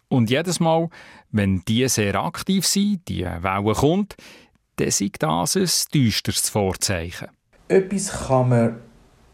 Und 0.08 0.30
jedes 0.30 0.60
Mal, 0.60 0.88
Wenn 1.32 1.62
die 1.66 1.86
sehr 1.88 2.14
aktiv 2.14 2.66
sind, 2.66 3.08
die 3.08 3.24
Welle 3.24 3.74
kommt, 3.74 4.16
dann 4.76 4.90
sei 4.90 5.10
das 5.18 5.56
ein 5.56 5.68
düsteres 5.92 6.48
Vorzeichen. 6.48 7.28
Etwas 7.68 8.26
kann 8.28 8.48
man 8.48 8.76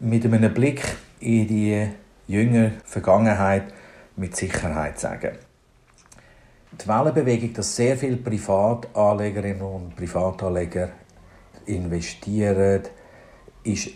mit 0.00 0.24
einem 0.24 0.52
Blick 0.54 0.82
in 1.20 1.46
die 1.46 1.88
jüngere 2.26 2.72
Vergangenheit 2.84 3.72
mit 4.16 4.36
Sicherheit 4.36 4.98
sagen. 4.98 5.38
Die 6.72 6.88
Wellenbewegung, 6.88 7.52
dass 7.52 7.76
sehr 7.76 7.96
viele 7.96 8.16
Privatanlegerinnen 8.16 9.62
und 9.62 9.94
Privatanleger 9.94 10.90
investieren, 11.66 12.82
ist 13.62 13.90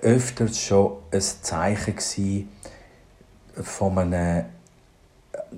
öfters 0.00 0.58
schon 0.60 0.98
ein 1.12 1.20
Zeichen 1.20 2.48
von 3.62 3.98
einem 3.98 4.44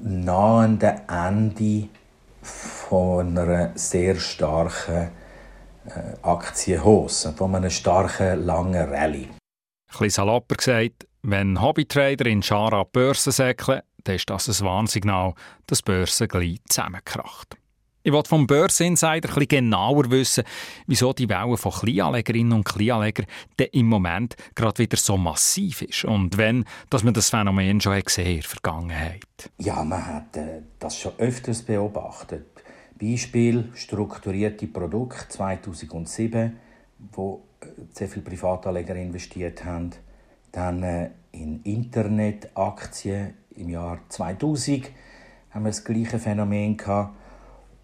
nahenden 0.03 1.01
Ende 1.09 1.89
von 2.91 3.39
einer 3.39 3.71
sehr 3.77 4.17
starken 4.17 5.11
äh, 5.87 6.17
Aktienhose, 6.23 7.33
von 7.35 7.55
einer 7.55 7.71
starken, 7.71 8.45
langen 8.45 8.89
Rallye. 8.93 9.29
Ein 9.29 9.39
bisschen 9.93 10.11
salopper 10.11 10.57
gesagt, 10.57 11.07
wenn 11.23 11.63
Hobbytrader 11.63 12.27
in 12.27 12.43
Schara 12.43 12.83
Börsen 12.83 13.31
säckeln, 13.31 13.83
dann 14.03 14.17
ist 14.17 14.29
das 14.29 14.49
ein 14.49 14.67
Warnsignal, 14.67 15.35
dass 15.67 15.83
die 15.83 15.93
Börse 15.93 16.27
gleich 16.27 16.59
zusammenkracht. 16.69 17.57
Ich 18.03 18.13
wollte 18.13 18.31
vom 18.31 18.49
Börseninsider 18.49 19.37
ein 19.37 19.47
genauer 19.47 20.11
wissen, 20.11 20.43
wieso 20.89 21.13
die 21.13 21.29
Welle 21.29 21.57
von 21.59 21.71
Kleinanlegerinnen 21.71 22.55
und 22.55 22.65
Kleinanlegern 22.65 23.27
im 23.71 23.87
Moment 23.87 24.35
gerade 24.57 24.79
wieder 24.79 24.97
so 24.97 25.17
massiv 25.17 25.83
ist 25.83 26.05
und 26.07 26.39
wenn, 26.39 26.65
dass 26.89 27.05
man 27.05 27.15
das 27.15 27.31
Phänomen 27.31 27.81
schon 27.81 28.01
gesehen 28.01 28.27
in 28.27 28.41
der 28.41 28.49
Vergangenheit. 28.49 29.51
Ja, 29.59 29.85
man 29.85 30.05
hat 30.05 30.37
äh, 30.37 30.63
das 30.81 30.99
schon 30.99 31.13
öfters 31.19 31.63
beobachtet. 31.63 32.60
Beispiel 33.01 33.71
strukturierte 33.75 34.67
Produkte 34.67 35.29
2007, 35.29 36.57
wo 37.13 37.43
äh, 37.61 37.67
sehr 37.93 38.09
viele 38.09 38.25
Privatanleger 38.25 38.95
investiert 38.97 39.65
haben. 39.65 39.91
Dann 40.53 40.83
äh, 40.83 41.11
in 41.33 41.63
Internetaktien 41.63 43.35
im 43.57 43.71
Jahr 43.71 44.01
2000 44.09 44.91
haben 45.51 45.65
wir 45.65 45.71
das 45.71 45.85
gleiche 45.85 46.19
Phänomen 46.19 46.77
gehabt 46.77 47.17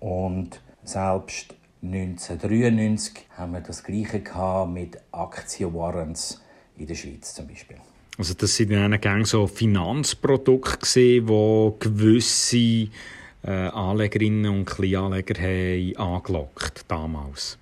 und 0.01 0.61
selbst 0.85 1.55
1993 1.83 3.27
haben 3.37 3.53
wir 3.53 3.61
das 3.61 3.83
Gleiche 3.83 4.21
gehabt 4.21 4.73
mit 4.73 4.99
Aktienwarrants 5.13 6.43
in 6.77 6.87
der 6.87 6.95
Schweiz 6.95 7.35
zum 7.35 7.47
Beispiel. 7.47 7.77
Also 8.19 8.35
das 8.35 8.57
sind 8.57 8.73
dann 8.73 8.99
Gang 9.01 9.27
so 9.27 9.47
Finanzprodukte 9.47 10.79
gesehen, 10.79 11.29
wo 11.29 11.77
gewisse 11.79 12.89
äh, 13.47 13.69
Anlegerinnen 13.69 14.51
und 14.51 14.65
Kleinanleger 14.65 15.41
haben 15.41 15.97
angelockt 15.97 16.85
damals. 16.89 17.59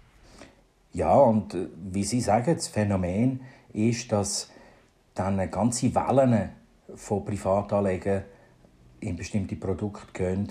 Ja, 0.93 1.15
und 1.15 1.55
äh, 1.55 1.67
wie 1.93 2.05
Sie 2.05 2.21
sagen, 2.21 2.55
das 2.55 2.69
Phänomen 2.69 3.41
ist, 3.73 4.11
dass 4.13 4.51
dann 5.15 5.51
ganze 5.51 5.95
Wellen 5.95 6.51
von 6.95 7.25
Privatanlegern 7.25 8.25
in 9.01 9.17
bestimmte 9.17 9.57
Produkte 9.57 10.13
gehen, 10.13 10.49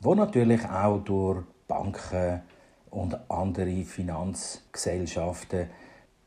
wo 0.00 0.14
natürlich 0.14 0.64
auch 0.68 0.98
durch 0.98 1.44
Banken 1.68 2.42
und 2.90 3.18
andere 3.30 3.84
Finanzgesellschaften 3.84 5.68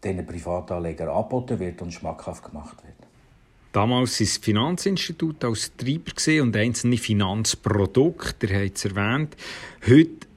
diesen 0.04 0.26
Privatanlegern 0.26 1.10
angeboten 1.10 1.60
wird 1.60 1.82
und 1.82 1.92
schmackhaft 1.92 2.44
gemacht 2.44 2.78
wird. 2.84 3.05
Damals 3.76 4.22
war 4.22 4.26
das 4.26 4.38
Finanzinstitut 4.38 5.44
als 5.44 5.74
Treiber 5.76 6.44
und 6.44 6.56
einzelne 6.56 6.96
Finanzprodukte, 6.96 8.48
ihr 8.48 8.64
habt 8.64 8.78
es 8.78 8.86
erwähnt. 8.86 9.36
Heute, 9.86 10.28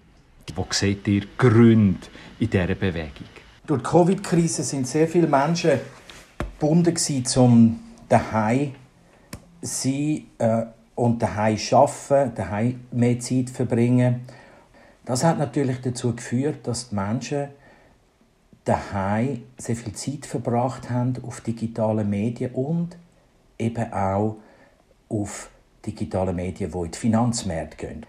wo 0.57 0.67
seht 0.71 1.07
ihr 1.07 1.23
Gründe 1.39 2.01
in 2.41 2.51
dieser 2.51 2.75
Bewegung? 2.75 3.29
Durch 3.65 3.81
die 3.81 3.89
Covid-Krise 3.89 4.65
sind 4.65 4.89
sehr 4.89 5.07
viele 5.07 5.29
Menschen 5.29 5.79
gebunden 6.59 6.97
zum 6.97 7.79
daheim 8.09 8.75
sein 9.63 10.23
äh, 10.39 10.65
und 10.97 11.23
daheim 11.23 11.59
arbeiten, 11.71 12.35
daheim 12.35 12.81
mehr 12.91 13.21
Zeit 13.21 13.51
verbringen. 13.51 14.23
Das 15.05 15.23
hat 15.23 15.39
natürlich 15.39 15.81
dazu 15.81 16.13
geführt, 16.13 16.67
dass 16.67 16.89
die 16.89 16.97
Menschen 16.97 17.51
daheim 18.65 19.43
sehr 19.57 19.77
viel 19.77 19.93
Zeit 19.93 20.27
verbracht 20.27 20.91
haben 20.91 21.15
auf 21.23 21.41
digitalen 21.41 22.11
Medien 22.11 22.51
und 22.51 22.97
eben 23.59 23.93
auch 23.93 24.37
auf 25.09 25.51
digitale 25.85 26.33
Medien, 26.33 26.71
die 26.71 26.79
in 26.79 26.91
die 26.91 26.99
Finanzmärkte 26.99 27.87
gehen. 27.87 28.07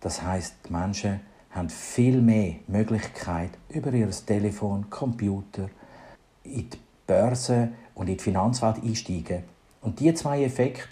Das 0.00 0.22
heißt, 0.22 0.54
die 0.68 0.72
Menschen 0.72 1.20
haben 1.50 1.68
viel 1.68 2.20
mehr 2.20 2.56
Möglichkeit 2.66 3.50
über 3.68 3.92
ihr 3.92 4.10
Telefon, 4.10 4.88
Computer, 4.90 5.68
in 6.44 6.70
die 6.70 6.78
Börse 7.06 7.70
und 7.94 8.08
in 8.08 8.16
die 8.16 8.22
Finanzwelt 8.22 8.82
einsteigen. 8.82 9.44
Und 9.80 9.98
diese 9.98 10.14
zwei 10.14 10.44
Effekte 10.44 10.88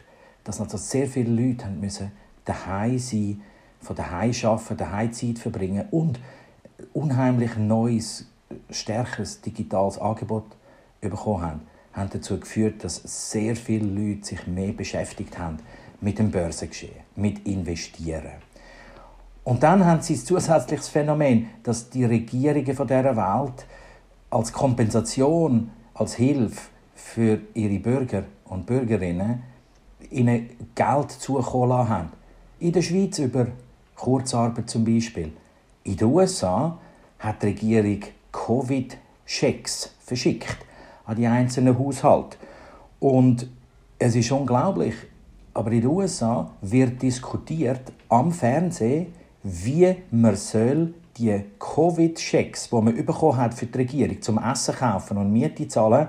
dass 0.46 0.60
also 0.60 0.76
sehr 0.76 1.08
viele 1.08 1.30
Leute 1.30 1.64
haben 1.64 1.80
müssen 1.80 2.12
daheim 2.44 2.98
sein, 2.98 3.42
von 3.80 3.96
daheim 3.96 4.32
arbeiten, 4.44 4.76
daheim 4.76 5.12
Zeit 5.12 5.40
verbringen 5.40 5.86
und 5.90 6.20
unheimlich 6.92 7.56
neues, 7.56 8.26
stärkeres 8.70 9.40
digitales 9.40 9.98
Angebot 9.98 10.44
bekommen 11.00 11.42
haben, 11.42 11.60
haben 11.96 12.10
dazu 12.12 12.38
geführt, 12.38 12.84
dass 12.84 13.00
sehr 13.04 13.56
viele 13.56 13.86
Leute 13.86 14.26
sich 14.26 14.46
mehr 14.46 14.72
beschäftigt 14.72 15.38
haben 15.38 15.56
mit 16.00 16.18
dem 16.18 16.30
Börsengeschehen, 16.30 17.00
mit 17.16 17.46
Investieren. 17.48 18.32
Und 19.44 19.62
dann 19.62 19.84
haben 19.86 20.02
sie 20.02 20.14
ein 20.14 20.18
zusätzliches 20.18 20.88
Phänomen, 20.88 21.48
dass 21.62 21.88
die 21.88 22.04
Regierungen 22.04 22.74
von 22.74 22.86
dieser 22.86 23.16
Welt 23.16 23.66
als 24.28 24.52
Kompensation, 24.52 25.70
als 25.94 26.14
Hilfe 26.14 26.60
für 26.94 27.40
ihre 27.54 27.78
Bürger 27.78 28.24
und 28.44 28.66
Bürgerinnen 28.66 29.42
ihnen 30.10 30.50
Geld 30.74 31.12
zukommen 31.12 31.88
haben. 31.88 32.10
In 32.58 32.72
der 32.72 32.82
Schweiz 32.82 33.18
über 33.18 33.46
Kurzarbeit 33.94 34.68
zum 34.68 34.84
Beispiel. 34.84 35.32
In 35.84 35.96
den 35.96 36.08
USA 36.08 36.78
hat 37.18 37.42
die 37.42 37.46
Regierung 37.46 38.00
Covid-Schecks 38.32 39.94
verschickt 40.00 40.65
an 41.06 41.16
die 41.16 41.26
einzelnen 41.26 41.78
Haushalte. 41.78 42.36
Und 43.00 43.48
es 43.98 44.14
ist 44.14 44.30
unglaublich, 44.30 44.94
aber 45.54 45.72
in 45.72 45.80
den 45.80 45.90
USA 45.90 46.50
wird 46.60 47.00
diskutiert 47.00 47.92
am 48.08 48.32
Fernsehen, 48.32 49.14
wie 49.42 49.96
man 50.10 50.36
soll 50.36 50.92
die 51.16 51.40
Covid-Schecks, 51.58 52.68
die 52.68 52.74
man 52.74 53.06
bekommen 53.06 53.36
hat 53.36 53.54
für 53.54 53.66
die 53.66 53.78
Regierung 53.78 54.20
zum 54.20 54.38
Essen 54.38 54.74
kaufen 54.74 55.16
und 55.16 55.32
Miete 55.32 55.66
zahlen, 55.66 56.08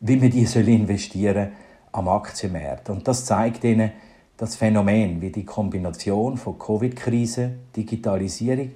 wie 0.00 0.16
man 0.16 0.30
die 0.30 0.46
soll 0.46 0.68
investieren 0.68 1.48
am 1.90 2.08
Aktienmarkt. 2.08 2.90
Und 2.90 3.08
das 3.08 3.24
zeigt 3.24 3.64
Ihnen 3.64 3.90
das 4.36 4.54
Phänomen, 4.54 5.20
wie 5.20 5.30
die 5.30 5.44
Kombination 5.44 6.36
von 6.36 6.58
Covid-Krise, 6.58 7.54
Digitalisierung 7.74 8.70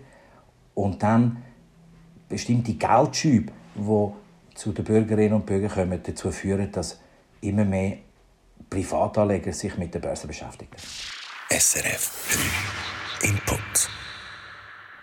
und 0.75 1.03
dann 1.03 1.37
bestimmte 2.29 2.75
Geldschübe, 2.75 3.53
die 3.77 4.13
zu 4.55 4.73
den 4.73 4.85
Bürgerinnen 4.85 5.35
und 5.35 5.47
Bürgern 5.47 5.71
kommen, 5.71 6.01
dazu 6.03 6.31
führen, 6.31 6.71
dass 6.73 7.01
immer 7.41 7.65
mehr 7.65 7.99
Privatanleger 8.71 9.53
sich 9.53 9.77
mit 9.77 9.95
der 9.95 10.01
Börse 10.01 10.27
beschäftigen. 10.27 10.77
SRF 11.51 12.39
Input. 13.23 13.91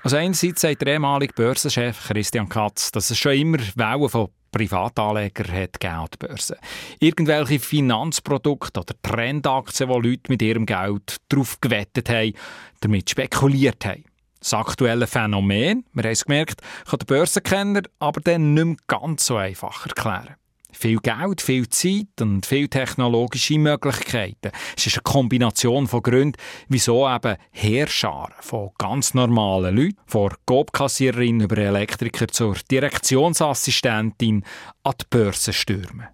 Also 0.02 0.18
einerseits 0.18 0.62
sagt 0.62 0.82
der 0.82 0.94
ehemalige 0.94 1.34
Börsenchef 1.34 2.08
Christian 2.08 2.50
Katz, 2.50 2.92
dass 2.92 3.12
es 3.12 3.18
schon 3.18 3.34
immer 3.34 3.60
Wellen 3.76 4.10
von 4.10 4.30
Privatanleger 4.52 5.52
hat 5.52 5.80
Geldbörse. 5.80 6.58
Irgendwelche 7.00 7.60
Finanzprodukte 7.60 8.80
oder 8.80 8.96
Trendaktien, 9.02 9.90
wo 9.90 10.00
Leute 10.00 10.30
mit 10.30 10.42
ihrem 10.42 10.66
Geld 10.66 11.18
darauf 11.30 11.62
gewettet 11.62 12.10
haben, 12.10 12.34
damit 12.80 13.10
spekuliert 13.10 13.86
haben. 13.86 14.06
Das 14.40 14.54
aktuelle 14.54 15.08
Phänomen, 15.08 15.86
wir 15.94 16.04
haben 16.04 16.12
es 16.12 16.26
gemerkt, 16.26 16.62
kann 16.90 17.00
der 17.00 17.06
Börsenkenner 17.06 17.82
aber 18.00 18.22
dann 18.22 18.54
nicht 18.54 18.66
mehr 18.66 18.76
ganz 18.88 19.26
so 19.26 19.36
einfach 19.36 19.86
erklären. 19.86 20.36
Viel 20.72 21.00
Geld, 21.00 21.42
viel 21.42 21.68
Zeit 21.68 22.22
und 22.22 22.46
viele 22.46 22.70
technologische 22.70 23.58
Möglichkeiten. 23.58 24.52
Es 24.78 24.86
ist 24.86 24.98
eine 24.98 25.04
Kombination 25.04 25.88
von 25.88 26.04
Gründen, 26.04 26.38
wieso 26.68 27.10
eben 27.10 27.38
Heerscharen 27.52 28.36
von 28.40 28.70
ganz 28.78 29.14
normalen 29.14 29.76
Leuten, 29.76 29.98
von 30.06 30.32
Gobkassiererin 30.46 31.42
über 31.42 31.58
Elektriker 31.58 32.28
zur 32.28 32.56
Direktionsassistentin 32.70 34.46
an 34.84 34.94
die 35.02 35.06
Börse 35.10 35.54
stürmen. 35.54 36.08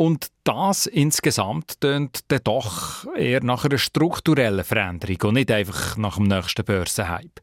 Und 0.00 0.28
das 0.44 0.86
insgesamt 0.86 1.78
tönt 1.82 2.20
dann 2.28 2.40
doch 2.44 3.04
eher 3.14 3.44
nach 3.44 3.66
einer 3.66 3.76
strukturellen 3.76 4.64
Veränderung 4.64 5.18
und 5.24 5.34
nicht 5.34 5.50
einfach 5.50 5.98
nach 5.98 6.16
dem 6.16 6.24
nächsten 6.24 6.64
Börsenhype. 6.64 7.42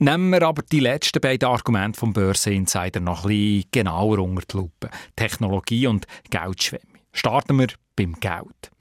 Nehmen 0.00 0.30
wir 0.30 0.42
aber 0.42 0.62
die 0.62 0.80
letzten 0.80 1.20
beiden 1.20 1.48
Argumente 1.48 2.00
vom 2.00 2.12
Börseninsider 2.12 2.98
noch 2.98 3.22
bisschen 3.22 3.66
genauer 3.70 4.18
unter 4.18 4.42
die 4.50 4.56
Lupe. 4.56 4.90
Technologie 5.14 5.86
und 5.86 6.08
Geldschwemme. 6.28 6.98
Starten 7.12 7.56
wir 7.56 7.68
beim 7.94 8.14
Geld. 8.14 8.72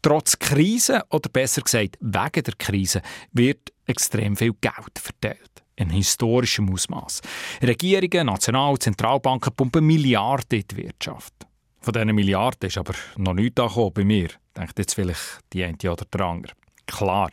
Trotz 0.00 0.38
Krise, 0.38 1.02
oder 1.10 1.30
besser 1.30 1.62
gesagt 1.62 1.96
wegen 2.00 2.44
der 2.44 2.54
Krise, 2.56 3.02
wird 3.32 3.72
extrem 3.86 4.36
viel 4.36 4.54
Geld 4.60 5.00
verteilt. 5.00 5.64
In 5.74 5.90
historischem 5.90 6.72
Ausmaß. 6.72 7.22
Regierungen, 7.60 8.26
National- 8.26 8.70
und 8.70 8.84
Zentralbanken 8.84 9.52
pumpen 9.52 9.84
Milliarden 9.84 10.60
in 10.60 10.68
die 10.68 10.76
Wirtschaft. 10.76 11.34
Von 11.82 11.92
diesen 11.94 12.14
Milliarden 12.14 12.68
ist 12.68 12.78
aber 12.78 12.94
noch 13.16 13.34
nichts 13.34 13.60
angekommen 13.60 13.92
bei 13.92 14.04
mir. 14.04 14.28
Denkt 14.56 14.78
jetzt 14.78 14.94
vielleicht 14.94 15.40
die 15.52 15.64
eine 15.64 15.76
oder 15.90 16.04
der 16.04 16.20
andere. 16.20 16.52
Klar, 16.86 17.30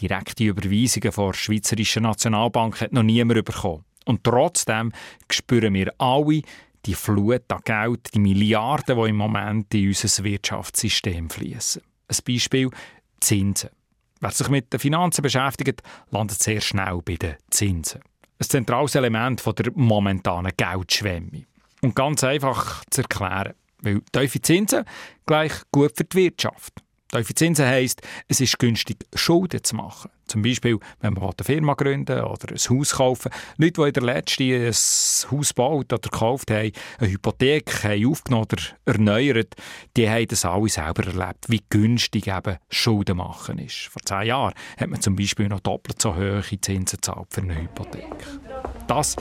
direkte 0.00 0.44
Überweisungen 0.44 1.12
von 1.12 1.32
der 1.32 1.38
Schweizerischen 1.38 2.04
Nationalbank 2.04 2.80
hat 2.80 2.92
noch 2.92 3.02
niemand 3.02 3.44
bekommen. 3.44 3.84
Und 4.06 4.24
trotzdem 4.24 4.92
spüren 5.30 5.74
wir 5.74 5.92
alle 5.98 6.42
die 6.86 6.94
Flut 6.94 7.42
an 7.52 7.60
Geld, 7.64 8.14
die 8.14 8.18
Milliarden, 8.18 8.96
die 8.96 9.10
im 9.10 9.16
Moment 9.16 9.72
in 9.74 9.88
unser 9.88 10.24
Wirtschaftssystem 10.24 11.28
fließen. 11.28 11.82
Ein 12.08 12.16
Beispiel 12.26 12.70
Zinsen. 13.20 13.70
Wer 14.20 14.30
sich 14.30 14.48
mit 14.48 14.72
den 14.72 14.80
Finanzen 14.80 15.22
beschäftigt, 15.22 15.82
landet 16.10 16.42
sehr 16.42 16.60
schnell 16.60 17.00
bei 17.04 17.16
den 17.16 17.36
Zinsen. 17.50 18.00
Ein 18.38 18.48
zentrales 18.48 18.94
Element 18.94 19.44
der 19.44 19.72
momentanen 19.74 20.52
Geldschwemme. 20.56 21.44
Und 21.82 21.94
ganz 21.94 22.24
einfach 22.24 22.84
zu 22.90 23.02
erklären. 23.02 23.54
Weil 23.82 24.00
tiefe 24.12 24.40
Zinsen 24.40 24.84
gleich 25.26 25.52
gut 25.70 25.92
für 25.96 26.04
die 26.04 26.16
Wirtschaft. 26.16 26.72
Tiefe 27.12 27.34
Zinsen 27.34 27.66
heisst, 27.66 28.00
es 28.28 28.40
ist 28.40 28.58
günstig, 28.58 28.96
Schulden 29.14 29.62
zu 29.62 29.76
machen. 29.76 30.10
Zum 30.26 30.40
Beispiel, 30.40 30.78
wenn 31.00 31.12
man 31.12 31.24
eine 31.24 31.32
Firma 31.42 31.74
gründen 31.74 32.22
oder 32.22 32.48
ein 32.48 32.56
Haus 32.56 32.92
kaufen. 32.92 33.30
Leute, 33.58 33.82
die 33.82 33.88
in 33.88 33.92
der 33.92 34.02
letzten 34.02 34.50
ein 34.50 34.72
Haus 34.72 35.48
gebaut 35.48 35.92
oder 35.92 35.98
gekauft 35.98 36.50
haben, 36.50 36.72
eine 36.98 37.10
Hypothek 37.10 37.84
haben 37.84 38.06
aufgenommen 38.06 38.46
oder 38.50 38.62
erneuert, 38.86 39.56
die 39.94 40.08
haben 40.08 40.26
das 40.26 40.46
alle 40.46 40.70
selber 40.70 41.04
erlebt, 41.04 41.44
wie 41.48 41.62
günstig 41.68 42.28
eben 42.28 42.56
Schulden 42.70 43.18
machen 43.18 43.58
ist. 43.58 43.88
Vor 43.90 44.00
zehn 44.02 44.28
Jahren 44.28 44.54
hat 44.78 44.88
man 44.88 45.02
zum 45.02 45.14
Beispiel 45.14 45.48
noch 45.48 45.60
doppelt 45.60 46.00
so 46.00 46.16
hohe 46.16 46.42
Zinsen 46.42 46.96
gezahlt 46.96 47.28
für 47.28 47.42
eine 47.42 47.60
Hypothek. 47.60 48.26
Das 48.86 49.16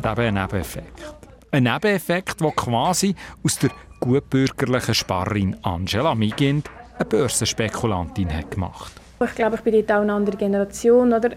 hat 0.00 0.16
eben 0.16 0.28
einen 0.28 0.42
Nebeneffekt. 0.42 1.16
Ein 1.50 1.64
Nebeneffekt, 1.64 2.40
der 2.40 2.52
quasi 2.52 3.16
aus 3.42 3.58
der 3.58 3.72
gutbürgerlichen 4.02 4.94
Sparrin 4.94 5.56
Angela 5.62 6.14
Migind 6.14 6.68
eine 6.98 7.04
Börsenspekulantin 7.04 8.36
hat 8.36 8.50
gemacht. 8.50 8.92
Ich 9.24 9.34
glaube, 9.36 9.56
ich 9.56 9.62
bin 9.62 9.74
dort 9.74 9.92
auch 9.92 10.02
eine 10.02 10.12
andere 10.12 10.36
Generation. 10.36 11.12
Oder? 11.12 11.30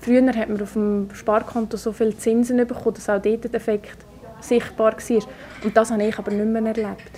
Früher 0.00 0.26
hat 0.34 0.48
man 0.50 0.60
auf 0.60 0.74
dem 0.74 1.08
Sparkonto 1.14 1.78
so 1.78 1.92
viele 1.92 2.16
Zinsen 2.16 2.58
bekommen, 2.58 2.94
dass 2.94 3.08
auch 3.08 3.22
dort 3.22 3.44
der 3.44 3.54
Effekt 3.54 3.96
sichtbar 4.40 4.92
war. 4.92 5.22
Und 5.64 5.74
das 5.74 5.90
habe 5.90 6.04
ich 6.04 6.18
aber 6.18 6.30
nicht 6.30 6.46
mehr 6.46 6.76
erlebt. 6.76 7.10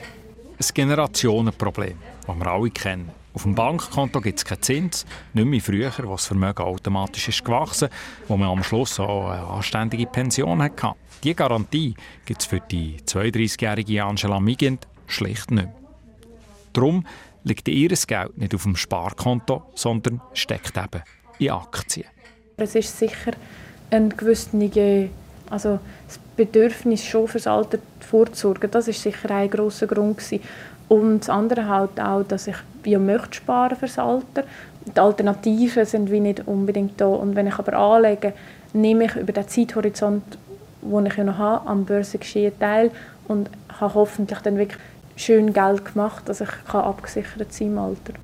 Ein 0.58 0.66
Generationenproblem, 0.72 1.98
das 2.26 2.36
wir 2.36 2.46
alle 2.46 2.70
kennen. 2.70 3.10
Auf 3.36 3.42
dem 3.42 3.54
Bankkonto 3.54 4.22
gibt 4.22 4.38
es 4.38 4.46
keinen 4.46 4.62
Zins, 4.62 5.04
nicht 5.34 5.44
mehr 5.44 5.60
früher, 5.60 5.92
wo 6.04 6.12
das 6.12 6.24
Vermögen 6.24 6.62
automatisch 6.62 7.28
ist 7.28 7.44
gewachsen 7.44 7.90
wo 8.28 8.38
man 8.38 8.48
am 8.48 8.62
Schluss 8.62 8.98
auch 8.98 9.28
eine 9.28 9.46
anständige 9.46 10.06
Pension 10.06 10.62
hatte. 10.62 10.94
Diese 11.22 11.34
Garantie 11.34 11.94
gibt 12.24 12.40
es 12.40 12.46
für 12.46 12.60
die 12.60 12.96
32-jährige 13.06 14.02
Angela 14.02 14.40
Migent 14.40 14.88
schlicht 15.06 15.50
nicht 15.50 15.66
mehr. 15.66 15.74
Darum 16.72 17.06
liegt 17.44 17.68
ihr 17.68 17.90
Geld 17.90 18.38
nicht 18.38 18.54
auf 18.54 18.62
dem 18.62 18.74
Sparkonto, 18.74 19.64
sondern 19.74 20.22
steckt 20.32 20.78
eben 20.78 21.02
in 21.38 21.50
Aktien. 21.50 22.06
Es 22.56 22.74
ist 22.74 22.98
sicher 22.98 23.32
ein 23.90 24.16
gewisses 24.16 24.48
also 25.50 25.78
das 26.06 26.18
Bedürfnis 26.36 27.04
schon 27.04 27.28
fürs 27.28 27.46
Alter 27.46 27.78
vorzusorgen. 28.00 28.70
Das 28.70 28.88
ist 28.88 29.02
sicher 29.02 29.30
ein 29.30 29.50
großer 29.50 29.86
Grund 29.86 30.18
gewesen. 30.18 30.42
Und 30.88 31.20
das 31.20 31.28
andere 31.30 31.68
halt 31.68 32.00
auch, 32.00 32.22
dass 32.22 32.46
ich 32.46 32.56
ja 32.84 32.98
möchte 32.98 33.34
sparen 33.34 33.76
fürs 33.76 33.98
Alter. 33.98 34.44
Die 34.84 34.98
Alternativen 35.00 35.84
sind 35.84 36.10
wie 36.10 36.20
nicht 36.20 36.46
unbedingt 36.46 37.00
da. 37.00 37.06
Und 37.06 37.34
wenn 37.34 37.48
ich 37.48 37.58
aber 37.58 37.72
anlege, 37.74 38.32
nehme 38.72 39.06
ich 39.06 39.16
über 39.16 39.32
den 39.32 39.48
Zeithorizont, 39.48 40.38
den 40.82 41.06
ich 41.06 41.16
ja 41.16 41.24
noch 41.24 41.38
habe, 41.38 41.68
am 41.68 41.84
Börsengeschehen 41.84 42.58
teil 42.58 42.90
und 43.26 43.50
habe 43.80 43.94
hoffentlich 43.94 44.38
dann 44.40 44.58
wirklich 44.58 44.80
schön 45.16 45.52
Geld 45.52 45.84
gemacht, 45.84 46.28
dass 46.28 46.40
ich 46.40 46.50
abgesichert 46.72 47.52
sein 47.52 47.68
im 47.68 47.78
Alter. 47.78 48.14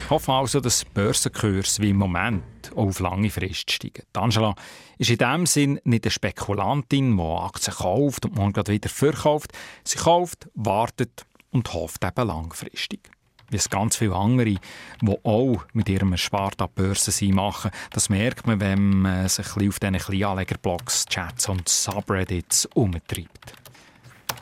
Ich 0.00 0.10
hoffe 0.10 0.32
also, 0.32 0.60
dass 0.60 0.84
Börsenkurs 0.84 1.80
wie 1.80 1.90
im 1.90 1.96
Moment 1.96 2.42
auch 2.72 2.88
auf 2.88 3.00
lange 3.00 3.30
Frist 3.30 3.70
steigen. 3.70 4.02
Angela 4.12 4.54
ist 4.98 5.10
in 5.10 5.18
dem 5.18 5.46
Sinn 5.46 5.80
nicht 5.84 6.04
eine 6.04 6.10
Spekulantin, 6.10 7.16
die 7.16 7.22
Aktien 7.22 7.74
kauft 7.74 8.26
und 8.26 8.36
morgen 8.36 8.66
wieder 8.66 8.88
verkauft. 8.88 9.52
Sie 9.84 9.98
kauft, 9.98 10.48
wartet 10.54 11.24
und 11.52 11.72
hofft 11.72 12.04
eben 12.04 12.26
langfristig. 12.26 13.10
Wie 13.50 13.56
es 13.56 13.68
ganz 13.68 13.96
viele 13.96 14.16
andere, 14.16 14.56
die 15.02 15.18
auch 15.24 15.64
mit 15.74 15.88
ihrem 15.88 16.16
Spart 16.16 16.60
an 16.62 16.70
Börse 16.74 17.10
sind, 17.10 17.34
machen. 17.34 17.70
Das 17.90 18.08
merkt 18.08 18.46
man, 18.46 18.60
wenn 18.60 19.00
man 19.00 19.28
sich 19.28 19.46
auf 19.46 19.78
diesen 19.78 19.98
Kleinanlegerblogs, 19.98 21.04
Chats 21.06 21.48
und 21.48 21.68
Subreddits 21.68 22.66
umtreibt. 22.74 23.52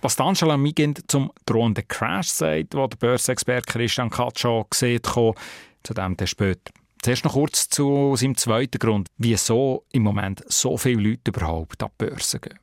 Was 0.01 0.19
Angela 0.19 0.57
Migend 0.57 1.11
zum 1.11 1.33
drohenden 1.45 1.87
Crash 1.89 2.29
sagt, 2.29 2.75
wo 2.75 2.87
der 2.87 2.97
Börsenexperte 2.97 3.71
Christian 3.71 4.11
Katschow 4.11 4.67
sieht, 4.73 5.07
zu 5.07 5.35
dem 5.89 6.17
dann 6.17 6.27
später. 6.27 6.73
Zuerst 7.03 7.25
noch 7.25 7.33
kurz 7.33 7.69
zu 7.69 8.15
seinem 8.17 8.37
zweiten 8.37 8.79
Grund, 8.79 9.09
wieso 9.19 9.85
im 9.91 10.03
Moment 10.03 10.43
so 10.47 10.77
viele 10.77 11.03
Leute 11.03 11.31
überhaupt 11.31 11.83
an 11.83 11.91
die 12.01 12.07
Börse 12.07 12.39
gehen. 12.39 12.59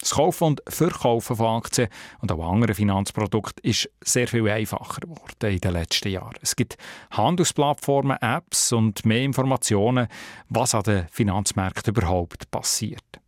Das 0.00 0.12
Kaufen 0.12 0.44
und 0.44 0.62
Verkaufen 0.66 1.36
von 1.36 1.58
Aktien 1.58 1.88
und 2.20 2.32
auch 2.32 2.52
anderen 2.52 2.74
Finanzprodukten 2.74 3.62
ist 3.62 3.90
sehr 4.02 4.26
viel 4.26 4.48
einfacher 4.48 5.00
geworden 5.00 5.52
in 5.52 5.60
den 5.60 5.72
letzten 5.72 6.08
Jahren. 6.08 6.36
Es 6.40 6.56
gibt 6.56 6.78
Handelsplattformen, 7.10 8.16
Apps 8.20 8.72
und 8.72 9.04
mehr 9.04 9.22
Informationen, 9.22 10.08
was 10.48 10.74
an 10.74 10.84
den 10.84 11.06
Finanzmärkten 11.08 11.94
überhaupt 11.94 12.50
passiert. 12.50 13.19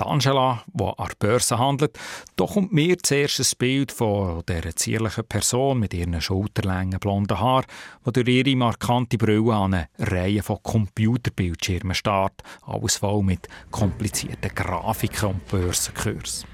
Die 0.00 0.06
Angela, 0.06 0.62
die 0.72 0.84
an 0.84 0.94
der 0.98 1.16
Börse 1.18 1.58
handelt, 1.58 1.98
da 2.36 2.46
kommt 2.46 2.72
mir 2.72 2.96
zuerst 2.98 3.38
ein 3.38 3.58
Bild 3.58 3.92
von 3.92 4.42
dieser 4.48 4.74
zierlichen 4.74 5.24
Person 5.24 5.78
mit 5.78 5.92
ihren 5.92 6.18
schulterlängen 6.22 6.98
blonden 6.98 7.38
Haaren, 7.38 7.66
die 8.06 8.12
durch 8.12 8.28
ihre 8.28 8.56
markante 8.56 9.18
Brille 9.18 9.52
an 9.52 9.74
eine 9.74 9.88
Reihe 9.98 10.42
von 10.42 10.62
Computerbildschirmen 10.62 11.94
starrt, 11.94 12.42
alles 12.66 12.96
voll 12.96 13.22
mit 13.22 13.46
komplizierten 13.70 14.54
Grafiken 14.54 15.28
und 15.30 15.48
Börsenkursen. 15.48 16.48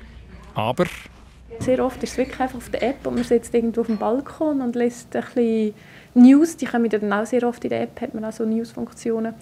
Aber... 0.55 0.87
Sehr 1.61 1.83
oft 1.83 2.03
ist 2.03 2.13
es 2.13 2.19
wirklich 2.19 2.41
einfach 2.41 2.59
auf 2.59 2.69
der 2.71 2.83
App 2.83 3.07
und 3.07 3.15
man 3.15 3.25
sitzt 3.25 3.55
irgendwo 3.55 3.83
auf 3.83 3.87
dem 3.87 3.97
Balkon 3.97 4.61
und 4.61 4.75
liest 4.75 5.15
ein 5.15 5.23
bisschen 5.23 5.75
News, 6.15 6.57
die 6.57 6.67
kommen 6.67 6.91
dann 6.91 7.13
auch 7.13 7.25
sehr 7.25 7.45
oft 7.45 7.63
in 7.65 7.71
der 7.71 7.83
App, 7.83 8.01
hat 8.01 8.13
man 8.13 8.25
auch 8.25 8.33
so 8.33 8.45
News-Funktionen. 8.45 9.35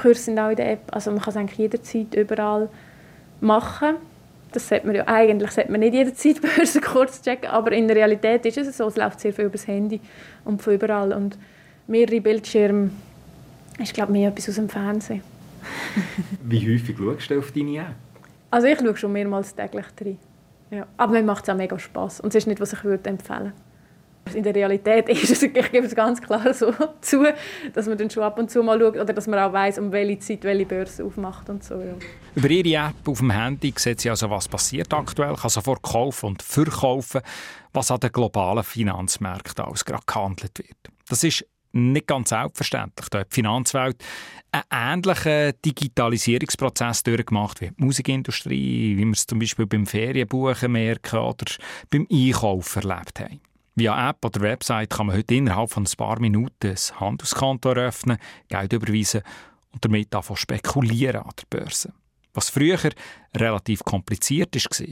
Kurse 0.00 0.22
sind 0.22 0.38
auch 0.38 0.50
in 0.50 0.56
der 0.56 0.72
App, 0.72 0.82
also 0.92 1.10
man 1.10 1.20
kann 1.20 1.30
es 1.30 1.36
eigentlich 1.36 1.58
jederzeit 1.58 2.14
überall 2.14 2.70
machen. 3.40 3.96
Das 4.52 4.68
sollte 4.68 4.86
man 4.86 4.96
ja, 4.96 5.06
eigentlich 5.06 5.50
sollte 5.50 5.70
man 5.70 5.80
nicht 5.80 5.94
jederzeit 5.94 6.40
kurz 6.82 7.22
checken, 7.22 7.50
aber 7.50 7.72
in 7.72 7.86
der 7.86 7.96
Realität 7.96 8.46
ist 8.46 8.56
es 8.56 8.76
so, 8.78 8.86
es 8.86 8.96
läuft 8.96 9.20
sehr 9.20 9.32
viel 9.32 9.44
über 9.44 9.52
das 9.52 9.66
Handy 9.66 10.00
und 10.44 10.62
von 10.62 10.72
überall 10.72 11.12
und 11.12 11.36
mehrere 11.86 12.20
Bildschirme 12.20 12.90
ist 13.78 13.94
glaube 13.94 14.12
mehr 14.12 14.30
etwas 14.30 14.48
aus 14.48 14.54
dem 14.54 14.68
Fernsehen. 14.68 15.22
Wie 16.44 16.60
häufig 16.74 16.96
schaust 16.96 17.30
du 17.30 17.38
auf 17.38 17.52
deine 17.52 17.78
App? 17.78 17.94
Also 18.50 18.66
ich 18.66 18.78
schaue 18.78 18.96
schon 18.96 19.12
mehrmals 19.12 19.54
täglich 19.54 19.86
rein. 20.00 20.18
Ja. 20.70 20.86
Aber 20.96 21.12
mir 21.12 21.22
macht 21.22 21.44
es 21.44 21.50
auch 21.50 21.56
mega 21.56 21.78
Spass 21.78 22.20
und 22.20 22.30
es 22.30 22.36
ist 22.36 22.46
nicht, 22.46 22.60
was 22.60 22.72
ich 22.72 22.84
würde 22.84 23.08
empfehlen 23.10 23.40
würde. 23.40 23.67
In 24.34 24.42
der 24.42 24.54
Realität 24.54 25.08
ist 25.08 25.30
es, 25.30 25.42
ich 25.42 25.52
gebe 25.52 25.86
es 25.86 25.94
ganz 25.94 26.20
klar 26.20 26.52
so 26.54 26.72
zu, 27.00 27.24
dass 27.72 27.86
man 27.86 27.98
dann 27.98 28.10
schon 28.10 28.22
ab 28.22 28.38
und 28.38 28.50
zu 28.50 28.62
mal 28.62 28.78
schaut 28.78 28.94
oder 28.94 29.12
dass 29.12 29.26
man 29.26 29.38
auch 29.38 29.52
weiß, 29.52 29.78
um 29.78 29.92
welche 29.92 30.18
Zeit 30.18 30.44
welche 30.44 30.66
Börse 30.66 31.04
aufmacht 31.04 31.48
und 31.48 31.64
so. 31.64 31.74
Ja. 31.74 31.94
Über 32.34 32.50
Ihre 32.50 32.88
App 32.88 33.08
auf 33.08 33.18
dem 33.18 33.30
Handy 33.30 33.72
sieht 33.76 34.00
sie 34.00 34.10
also, 34.10 34.30
was 34.30 34.48
passiert 34.48 34.92
aktuell, 34.92 35.34
kann 35.34 35.50
sofort 35.50 35.82
kaufen 35.82 36.26
und 36.26 36.42
verkaufen, 36.42 37.20
was 37.72 37.90
an 37.90 38.00
den 38.00 38.12
globalen 38.12 38.64
Finanzmärkten 38.64 39.64
alles 39.64 39.84
gerade 39.84 40.04
gehandelt 40.06 40.58
wird. 40.58 40.76
Das 41.08 41.24
ist 41.24 41.44
nicht 41.72 42.06
ganz 42.06 42.30
selbstverständlich. 42.30 43.08
Da 43.10 43.20
hat 43.20 43.30
die 43.30 43.34
Finanzwelt 43.34 44.02
einen 44.50 44.64
ähnlichen 44.70 45.52
Digitalisierungsprozess 45.64 47.02
durchgemacht 47.02 47.60
wie 47.60 47.68
die 47.68 47.84
Musikindustrie, 47.84 48.96
wie 48.96 49.04
wir 49.04 49.12
es 49.12 49.26
zum 49.26 49.38
Beispiel 49.38 49.66
beim 49.66 49.86
Ferienbuchen 49.86 50.72
merken 50.72 51.18
oder 51.18 51.46
beim 51.90 52.06
Einkaufen 52.10 52.88
erlebt 52.88 53.20
haben. 53.20 53.40
Via 53.78 54.10
App 54.10 54.24
oder 54.24 54.40
Website 54.40 54.90
kann 54.90 55.06
man 55.06 55.16
heute 55.16 55.36
innerhalb 55.36 55.70
von 55.70 55.84
ein 55.84 55.96
paar 55.96 56.18
Minuten 56.18 56.70
ein 56.70 57.00
Handelskonto 57.00 57.70
eröffnen, 57.70 58.18
Geld 58.48 58.72
überweisen 58.72 59.22
und 59.72 59.84
damit 59.84 60.12
davon 60.12 60.36
spekulieren 60.36 61.22
an 61.22 61.30
der 61.38 61.58
Börse. 61.58 61.92
Was 62.34 62.50
früher 62.50 62.78
relativ 63.36 63.84
kompliziert 63.84 64.56
war, 64.56 64.86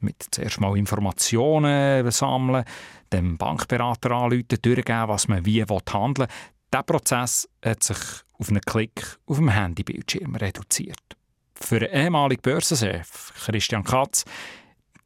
mit 0.00 0.26
zuerst 0.30 0.60
mal 0.60 0.78
Informationen 0.78 2.10
sammeln, 2.10 2.64
dem 3.12 3.36
Bankberater 3.36 4.12
anrufen, 4.12 4.46
durchgeben, 4.62 5.08
was 5.08 5.28
man 5.28 5.44
wie 5.44 5.62
handeln 5.62 6.16
will, 6.16 6.26
dieser 6.72 6.82
Prozess 6.84 7.48
hat 7.62 7.82
sich 7.82 7.98
auf 8.38 8.48
einen 8.48 8.62
Klick 8.62 9.18
auf 9.26 9.36
dem 9.36 9.50
Handybildschirm 9.50 10.36
reduziert. 10.36 11.16
Für 11.54 11.80
den 11.80 11.92
ehemaligen 11.92 12.40
Börsenchef 12.40 13.34
Christian 13.44 13.84
Katz 13.84 14.24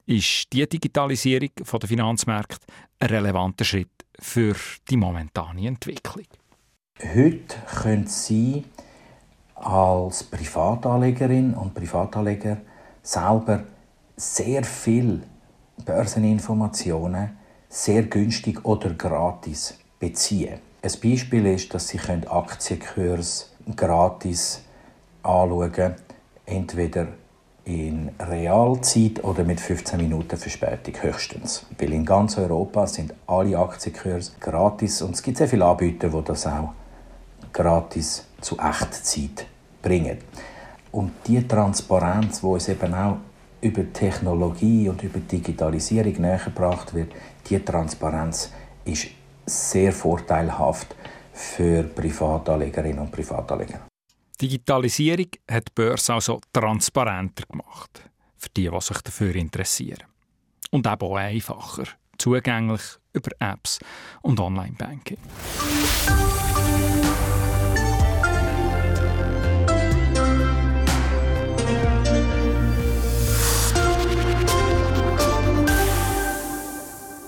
ist 0.07 0.53
die 0.53 0.69
Digitalisierung 0.69 1.51
der 1.55 1.89
Finanzmärkte 1.89 2.67
ein 2.99 3.09
relevanter 3.09 3.65
Schritt 3.65 3.91
für 4.19 4.55
die 4.89 4.97
momentane 4.97 5.67
Entwicklung. 5.67 6.27
Heute 7.03 7.57
können 7.81 8.07
Sie 8.07 8.65
als 9.55 10.25
Privatanlegerin 10.25 11.55
und 11.55 11.75
Privatanleger 11.75 12.59
selber 13.03 13.65
sehr 14.17 14.65
viel 14.65 15.23
Börseninformationen 15.85 17.37
sehr 17.69 18.05
günstig 18.05 18.65
oder 18.65 18.91
gratis 18.95 19.79
beziehen. 19.99 20.61
Ein 20.83 20.93
Beispiel 21.03 21.47
ist, 21.47 21.75
dass 21.75 21.89
Sie 21.89 21.99
Aktienkurs 21.99 23.53
gratis 23.75 24.63
anschauen 25.23 25.73
können, 25.73 25.97
entweder 26.47 27.09
in 27.67 28.13
Realzeit 28.21 29.23
oder 29.25 29.43
mit 29.43 29.61
15 29.61 30.01
Minuten 30.01 30.37
Verspätung 30.37 30.95
höchstens. 31.03 31.67
Weil 31.79 31.93
in 31.93 32.05
ganz 32.05 32.39
Europa 32.39 32.87
sind 32.87 33.13
alle 33.27 33.59
Aktienkurse 33.59 34.33
gratis 34.39 35.03
und 35.03 35.17
es 35.17 35.23
gibt 35.23 35.37
sehr 35.37 35.49
viele 35.49 35.65
Anbieter, 35.65 36.09
die 36.09 36.25
das 36.25 36.47
auch 36.47 36.75
gratis 37.53 38.25
zu 38.41 38.57
Echtzeit 38.59 39.47
bringen. 39.83 40.19
Und 40.93 41.13
die 41.27 41.47
Transparenz, 41.47 42.43
wo 42.43 42.55
es 42.55 42.69
eben 42.69 42.95
auch 42.95 43.17
über 43.61 43.93
Technologie 43.93 44.89
und 44.89 45.03
über 45.03 45.19
Digitalisierung 45.19 46.21
näher 46.21 46.41
gebracht 46.45 46.95
wird, 46.95 47.13
die 47.51 47.59
Transparenz 47.59 48.53
ist 48.85 49.09
sehr 49.45 49.93
vorteilhaft 49.93 50.95
für 51.33 51.83
Privatanlegerinnen 51.83 53.01
und 53.01 53.11
Privatanleger. 53.11 53.81
Digitalisierung 54.41 55.29
hat 55.51 55.69
die 55.69 55.73
Börse 55.75 56.15
also 56.15 56.41
transparenter 56.53 57.45
gemacht. 57.47 58.03
Für 58.37 58.49
die, 58.51 58.69
die 58.69 58.81
sich 58.81 59.01
dafür 59.01 59.35
interessieren. 59.35 60.05
Und 60.71 60.87
eben 60.87 61.03
auch 61.03 61.17
einfacher. 61.17 61.85
Zugänglich 62.19 62.83
über 63.13 63.31
Apps 63.39 63.79
und 64.23 64.39
Online-Banking. 64.39 65.19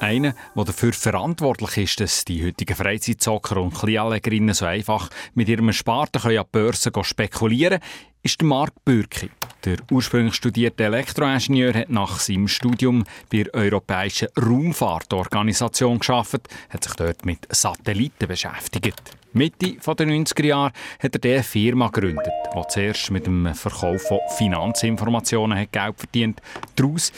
Einer, 0.01 0.35
der 0.55 0.65
dafür 0.65 0.93
verantwortlich 0.93 1.77
ist, 1.77 2.01
dass 2.01 2.25
die 2.25 2.47
heutigen 2.47 2.77
Freizeitzocker 2.77 3.57
und 3.57 3.75
Kleinanlegerinnen 3.75 4.55
so 4.55 4.65
einfach 4.65 5.11
mit 5.35 5.49
ihrem 5.49 5.69
Ersparten 5.69 6.23
an 6.23 6.31
die 6.31 6.41
Börse 6.53 6.93
spekulieren 7.03 7.81
können, 7.81 7.93
ist 8.23 8.43
Marc 8.43 8.73
Bürki. 8.85 9.31
Der 9.65 9.79
ursprünglich 9.91 10.35
studierte 10.35 10.85
Elektroingenieur 10.85 11.75
hat 11.75 11.91
nach 11.91 12.21
seinem 12.21 12.47
Studium 12.47 13.05
bei 13.31 13.43
der 13.43 13.55
Europäischen 13.55 14.29
Raumfahrtorganisation 14.41 15.99
geschafft, 15.99 16.49
hat 16.71 16.85
sich 16.85 16.95
dort 16.95 17.27
mit 17.27 17.47
Satelliten 17.51 18.29
beschäftigt. 18.29 19.03
Mitte 19.33 19.73
der 19.73 20.07
90er 20.07 20.47
Jahre 20.47 20.73
hat 21.01 21.25
er 21.25 21.33
eine 21.33 21.43
Firma 21.43 21.89
gegründet, 21.89 22.33
die 22.55 22.69
zuerst 22.69 23.11
mit 23.11 23.27
dem 23.27 23.53
Verkauf 23.53 24.03
von 24.03 24.21
Finanzinformationen 24.37 25.59
hat 25.59 25.73
Geld 25.73 25.99
verdient. 25.99 26.41
Daraus 26.77 27.13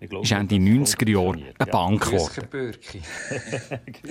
ist 0.00 0.32
Ende 0.32 0.56
90er 0.56 1.10
Jahre 1.10 1.38
eine 1.58 1.70
Bank 1.70 2.10
geworden. 2.10 2.74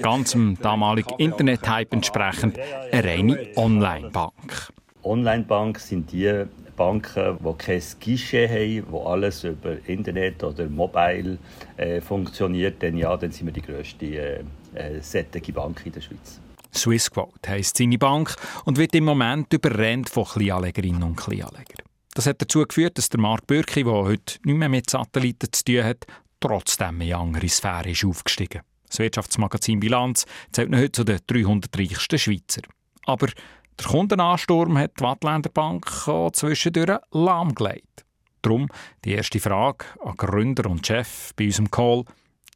Ganz 0.01 0.31
dem 0.31 0.57
damaligen 0.61 1.15
Internet-Hype 1.17 1.93
entsprechend 1.93 2.59
eine 2.91 3.03
reine 3.03 3.47
Online-Bank. 3.55 4.71
Online-Bank 5.03 5.79
sind 5.79 6.11
die 6.11 6.45
Banken, 6.75 7.37
die 7.39 7.53
kein 7.57 7.81
Guichet 7.99 8.49
haben, 8.49 8.91
wo 8.91 9.03
alles 9.03 9.43
über 9.43 9.77
Internet 9.87 10.43
oder 10.43 10.67
Mobile 10.69 11.37
äh, 11.75 11.99
funktioniert, 11.99 12.81
dann 12.81 12.95
ja, 12.97 13.15
dann 13.17 13.31
sind 13.31 13.47
wir 13.47 13.53
die 13.53 13.61
grösste 13.61 14.05
äh, 14.05 14.43
äh, 14.73 15.51
Bank 15.51 15.81
in 15.85 15.91
der 15.91 16.01
Schweiz. 16.01 16.39
Swissquote 16.73 17.49
heisst 17.49 17.77
seine 17.77 17.97
Bank 17.97 18.35
und 18.65 18.77
wird 18.77 18.95
im 18.95 19.05
Moment 19.05 19.51
überrennt 19.53 20.09
von 20.09 20.23
Kleinanlegerinnen 20.23 21.03
und 21.03 21.17
Kleinanlegern. 21.17 21.88
Das 22.13 22.25
hat 22.25 22.41
dazu 22.41 22.65
geführt, 22.65 22.97
dass 22.97 23.09
der 23.09 23.19
Mark 23.19 23.45
Bürki, 23.47 23.83
der 23.83 23.93
heute 23.93 24.39
nicht 24.43 24.57
mehr 24.57 24.69
mit 24.69 24.89
Satelliten 24.89 25.51
zu 25.51 25.63
tun 25.63 25.83
hat, 25.83 26.05
trotzdem 26.39 27.01
in 27.01 27.13
andere 27.13 27.47
Sphäre 27.47 27.91
ist 27.91 28.03
aufgestiegen. 28.03 28.61
Das 28.87 28.99
Wirtschaftsmagazin 28.99 29.79
Bilanz 29.79 30.25
zählt 30.51 30.69
ihn 30.69 30.77
heute 30.77 30.91
zu 30.91 31.03
den 31.03 31.19
300 31.27 31.77
reichsten 31.77 32.17
Schweizer. 32.17 32.61
Aber 33.05 33.27
der 33.27 33.87
Kundenansturm 33.87 34.77
hat 34.77 34.99
die 34.99 35.03
Wattländer 35.03 35.49
Bank 35.49 36.07
auch 36.07 36.31
zwischendurch 36.31 36.99
lahmgelegt. 37.11 38.05
Darum 38.41 38.67
die 39.05 39.13
erste 39.13 39.39
Frage 39.39 39.85
an 40.03 40.15
Gründer 40.17 40.69
und 40.69 40.85
Chef 40.85 41.33
bei 41.35 41.45
unserem 41.45 41.69
Call. 41.69 42.05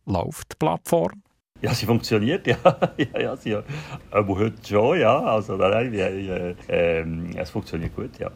Läuft 0.05 0.53
die 0.53 0.55
Plattform? 0.57 1.21
Ja, 1.61 1.73
sie 1.73 1.85
funktioniert, 1.85 2.45
ja. 2.47 2.57
ja, 2.97 3.19
ja 3.19 3.37
sie, 3.37 3.55
aber 4.11 4.35
heute 4.35 4.67
schon, 4.67 4.99
ja. 4.99 5.17
Also, 5.17 5.55
nein, 5.55 5.93
äh, 5.93 6.55
äh, 6.67 7.05
es 7.37 7.49
funktioniert 7.51 7.95
gut, 7.95 8.17
ja. 8.19 8.29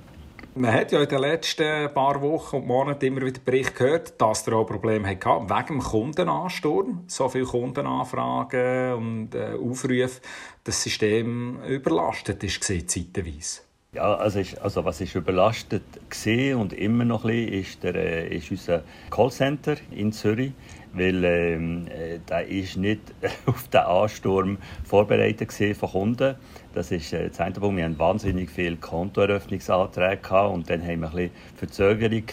Man 0.57 0.73
hat 0.73 0.91
ja 0.91 1.03
in 1.03 1.07
den 1.07 1.19
letzten 1.19 1.93
paar 1.93 2.19
Wochen 2.19 2.55
und 2.55 2.65
Monaten 2.65 3.05
immer 3.05 3.21
wieder 3.21 3.39
Bericht 3.45 3.75
gehört, 3.75 4.19
dass 4.19 4.47
er 4.47 4.53
auch 4.53 4.65
Probleme 4.65 5.07
hatte 5.07 5.29
wegen 5.29 5.67
dem 5.67 5.79
Kundenansturm. 5.79 7.03
So 7.05 7.29
viele 7.29 7.45
Kundenanfragen 7.45 8.93
und 8.93 9.35
äh, 9.35 9.53
Aufrufe, 9.53 10.19
das 10.63 10.81
System 10.81 11.59
überlastet 11.63 12.43
ist 12.43 12.63
zeitweise. 12.63 13.61
Ja, 13.93 14.15
also, 14.15 14.39
ist, 14.39 14.57
also 14.59 14.83
was 14.83 14.99
ist 14.99 15.13
überlastet 15.13 15.83
gesehen 16.09 16.59
und 16.59 16.73
immer 16.73 17.05
noch 17.05 17.25
ein 17.25 17.31
bisschen, 17.31 17.61
ist, 17.61 17.83
der, 17.83 17.95
äh, 17.95 18.35
ist 18.35 18.49
unser 18.49 18.83
Callcenter 19.11 19.77
in 19.91 20.11
Zürich 20.11 20.53
weil 20.93 21.23
ähm, 21.23 21.87
äh, 21.87 22.19
der 22.27 22.47
ist 22.47 22.77
nicht 22.77 23.01
auf 23.45 23.67
den 23.67 23.81
Ansturm 23.81 24.57
vorbereitet 24.83 25.51
von 25.77 25.89
Kunden. 25.89 26.35
Das 26.73 26.91
ist 26.91 27.13
äh, 27.13 27.29
das 27.29 27.39
eine 27.39 27.53
Punkt. 27.53 27.77
Wir 27.77 27.85
haben 27.85 27.99
wahnsinnig 27.99 28.49
viele 28.49 28.77
Kontoeröffnungsanträge 28.77 30.47
und 30.47 30.69
dann 30.69 30.81
haben 30.81 31.01
wir 31.01 31.09
ein 31.09 31.15
bisschen 31.15 31.31
Verzögerung 31.55 32.23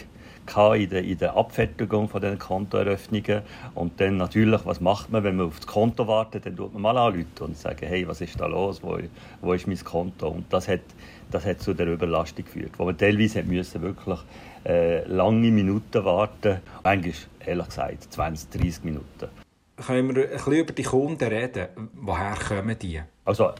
in 0.75 0.89
der, 0.89 1.03
in 1.03 1.17
der 1.17 1.35
Abfertigung 1.35 2.07
von 2.07 2.21
den 2.21 2.37
Kontoeröffnungen. 2.37 3.41
Und 3.73 3.99
dann 3.99 4.17
natürlich, 4.17 4.65
was 4.65 4.79
macht 4.79 5.11
man, 5.11 5.23
wenn 5.23 5.35
man 5.37 5.47
auf 5.47 5.57
das 5.57 5.67
Konto 5.67 6.07
wartet? 6.07 6.45
Dann 6.45 6.55
tut 6.55 6.73
man 6.73 6.81
mal 6.83 6.97
anrufen 6.97 7.27
und 7.39 7.57
sagen, 7.57 7.85
hey, 7.87 8.07
was 8.07 8.21
ist 8.21 8.39
da 8.39 8.45
los? 8.45 8.81
Wo, 8.83 8.97
wo 9.41 9.53
ist 9.53 9.67
mein 9.67 9.83
Konto? 9.83 10.29
Und 10.29 10.45
das 10.53 10.67
hat, 10.67 10.81
das 11.31 11.45
hat 11.45 11.61
zu 11.61 11.73
der 11.73 11.87
Überlastung 11.87 12.45
geführt, 12.45 12.71
wo 12.77 12.85
man 12.85 12.97
teilweise 12.97 13.43
müssen 13.43 13.81
wirklich 13.81 14.19
äh, 14.65 15.05
lange 15.07 15.51
Minuten 15.51 16.05
warten. 16.05 16.61
Eigentlich, 16.83 17.27
ehrlich 17.47 17.67
gesagt, 17.67 18.13
20, 18.13 18.49
30 18.49 18.83
Minuten. 18.83 19.29
Können 19.85 20.15
wir 20.15 20.23
ein 20.23 20.29
bisschen 20.31 20.53
über 20.53 20.73
die 20.73 20.83
Kunden 20.83 21.27
reden? 21.27 21.67
Woher 21.93 22.35
kommen 22.35 22.79
die? 22.79 23.01
Also, 23.25 23.51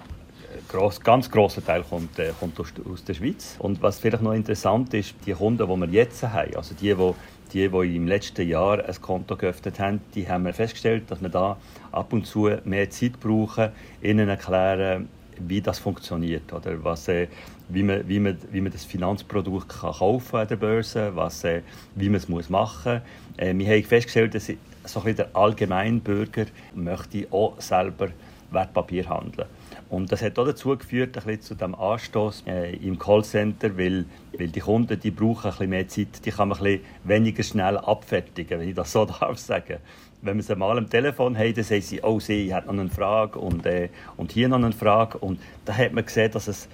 gross, 0.69 0.99
ganz 1.01 1.29
grosser 1.29 1.63
Teil 1.63 1.83
kommt, 1.83 2.17
äh, 2.19 2.31
kommt 2.39 2.59
aus, 2.59 2.73
aus, 2.89 3.03
der 3.03 3.13
Schweiz. 3.15 3.57
Und 3.59 3.81
was 3.81 3.99
vielleicht 3.99 4.23
noch 4.23 4.33
interessant 4.33 4.93
ist, 4.93 5.15
die 5.25 5.33
Kunden, 5.33 5.67
die 5.67 5.75
wir 5.75 5.89
jetzt 5.89 6.23
haben, 6.23 6.55
also 6.55 6.73
die, 6.73 6.93
die 6.93 7.13
die, 7.53 7.69
die 7.69 7.95
im 7.95 8.07
letzten 8.07 8.47
Jahr 8.47 8.83
ein 8.83 9.01
Konto 9.01 9.35
geöffnet 9.35 9.79
haben, 9.79 10.01
die 10.13 10.27
haben 10.27 10.45
wir 10.45 10.53
festgestellt, 10.53 11.09
dass 11.09 11.21
wir 11.21 11.29
da 11.29 11.57
ab 11.91 12.11
und 12.11 12.25
zu 12.25 12.49
mehr 12.65 12.89
Zeit 12.89 13.19
brauchen, 13.19 13.69
ihnen 14.01 14.29
erklären, 14.29 15.07
wie 15.39 15.61
das 15.61 15.79
funktioniert 15.79 16.51
oder? 16.53 16.83
Was, 16.83 17.07
äh, 17.07 17.27
wie, 17.69 17.83
man, 17.83 18.07
wie, 18.07 18.19
man, 18.19 18.37
wie 18.51 18.61
man 18.61 18.71
das 18.71 18.85
Finanzprodukt 18.85 19.69
kann 19.69 19.93
kaufen 19.93 20.37
an 20.37 20.47
der 20.47 20.55
Börse, 20.55 21.15
was, 21.15 21.43
äh, 21.43 21.61
wie 21.95 22.09
man 22.09 22.17
es 22.17 22.29
muss 22.29 22.49
machen. 22.49 22.93
Muss. 22.93 23.01
Äh, 23.37 23.57
wir 23.57 23.67
haben 23.67 23.83
festgestellt, 23.83 24.35
dass 24.35 24.51
so 24.85 25.01
ein 25.01 25.15
der 25.15 25.35
Allgemeinbürger 25.35 26.45
möchte 26.73 27.27
auch 27.31 27.59
selber 27.59 28.09
Wertpapier 28.51 29.09
handeln. 29.09 29.47
Und 29.89 30.11
das 30.11 30.21
hat 30.21 30.37
auch 30.39 30.45
dazu 30.45 30.75
geführt, 30.77 31.17
ein 31.17 31.23
bisschen 31.23 31.41
zu 31.41 31.55
dem 31.55 31.75
Anstoß 31.75 32.43
äh, 32.47 32.75
im 32.75 32.97
Callcenter, 32.97 33.77
weil, 33.77 34.05
weil 34.37 34.47
die 34.47 34.59
Kunden 34.59 34.99
die 34.99 35.11
brauchen 35.11 35.45
ein 35.45 35.51
bisschen 35.51 35.69
mehr 35.69 35.87
Zeit, 35.87 36.25
die 36.25 36.31
kann 36.31 36.49
man 36.49 36.57
ein 36.57 36.63
bisschen 36.63 36.85
weniger 37.03 37.43
schnell 37.43 37.77
abfertigen, 37.77 38.59
wenn 38.59 38.69
ich 38.69 38.75
das 38.75 38.91
so 38.91 39.05
darf 39.19 39.37
sagen 39.37 39.77
wenn 40.25 40.37
wir 40.37 40.43
sie 40.43 40.55
mal 40.55 40.77
am 40.77 40.89
Telefon 40.89 41.37
haben, 41.37 41.53
dann 41.53 41.63
sagen 41.63 41.81
sie, 41.81 42.01
oh, 42.01 42.19
sie 42.19 42.53
hat 42.53 42.65
noch 42.65 42.73
eine 42.73 42.89
Frage 42.89 43.39
und, 43.39 43.65
äh, 43.65 43.89
und 44.17 44.31
hier 44.31 44.49
noch 44.49 44.57
eine 44.57 44.71
Frage. 44.71 45.17
Und 45.17 45.39
da 45.65 45.75
hat 45.75 45.93
man 45.93 46.05
gesehen, 46.05 46.31
dass 46.31 46.47
es 46.47 46.67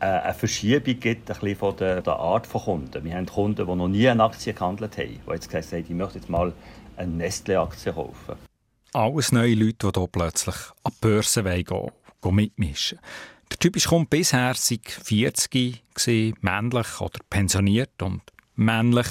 äh, 0.00 0.06
eine 0.06 0.34
Verschiebung 0.34 1.00
gibt 1.00 1.30
ein 1.30 1.38
bisschen 1.38 1.56
von 1.56 1.76
der, 1.76 2.02
der, 2.02 2.16
Art 2.16 2.46
von 2.46 2.60
Kunden. 2.60 3.04
Wir 3.04 3.14
haben 3.14 3.26
Kunden, 3.26 3.66
die 3.66 3.74
noch 3.74 3.88
nie 3.88 4.08
eine 4.08 4.22
Aktie 4.22 4.52
gehandelt 4.52 4.96
haben, 4.98 5.20
die 5.26 5.30
jetzt 5.30 5.50
gesagt 5.50 5.72
haben, 5.72 5.84
ich 5.88 5.90
möchte 5.90 6.18
jetzt 6.18 6.28
mal 6.28 6.52
eine 6.96 7.12
Nestle-Aktie 7.12 7.92
kaufen. 7.92 8.36
Alles 8.92 9.32
neue 9.32 9.54
Leute, 9.54 9.90
die 9.90 9.98
hier 9.98 10.08
plötzlich 10.08 10.56
an 10.84 10.92
die 10.92 11.00
Börse 11.00 11.42
gehen 11.42 11.66
wollen, 11.68 12.34
mitmischen. 12.34 12.98
Der 13.50 13.58
typische 13.58 13.88
Kunde 13.88 14.06
bisher 14.08 14.48
war 14.48 14.54
40 14.54 15.50
gewesen, 15.94 16.34
männlich 16.40 17.00
oder 17.00 17.18
pensioniert 17.28 18.02
und 18.02 18.22
männlich. 18.54 19.06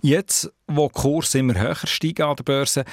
Jetzt, 0.00 0.52
wo 0.66 0.88
die 0.88 1.00
Kurse 1.00 1.38
immer 1.38 1.58
höher 1.58 1.76
steigen 1.84 2.22
an 2.22 2.36
der 2.36 2.44
Börse, 2.44 2.84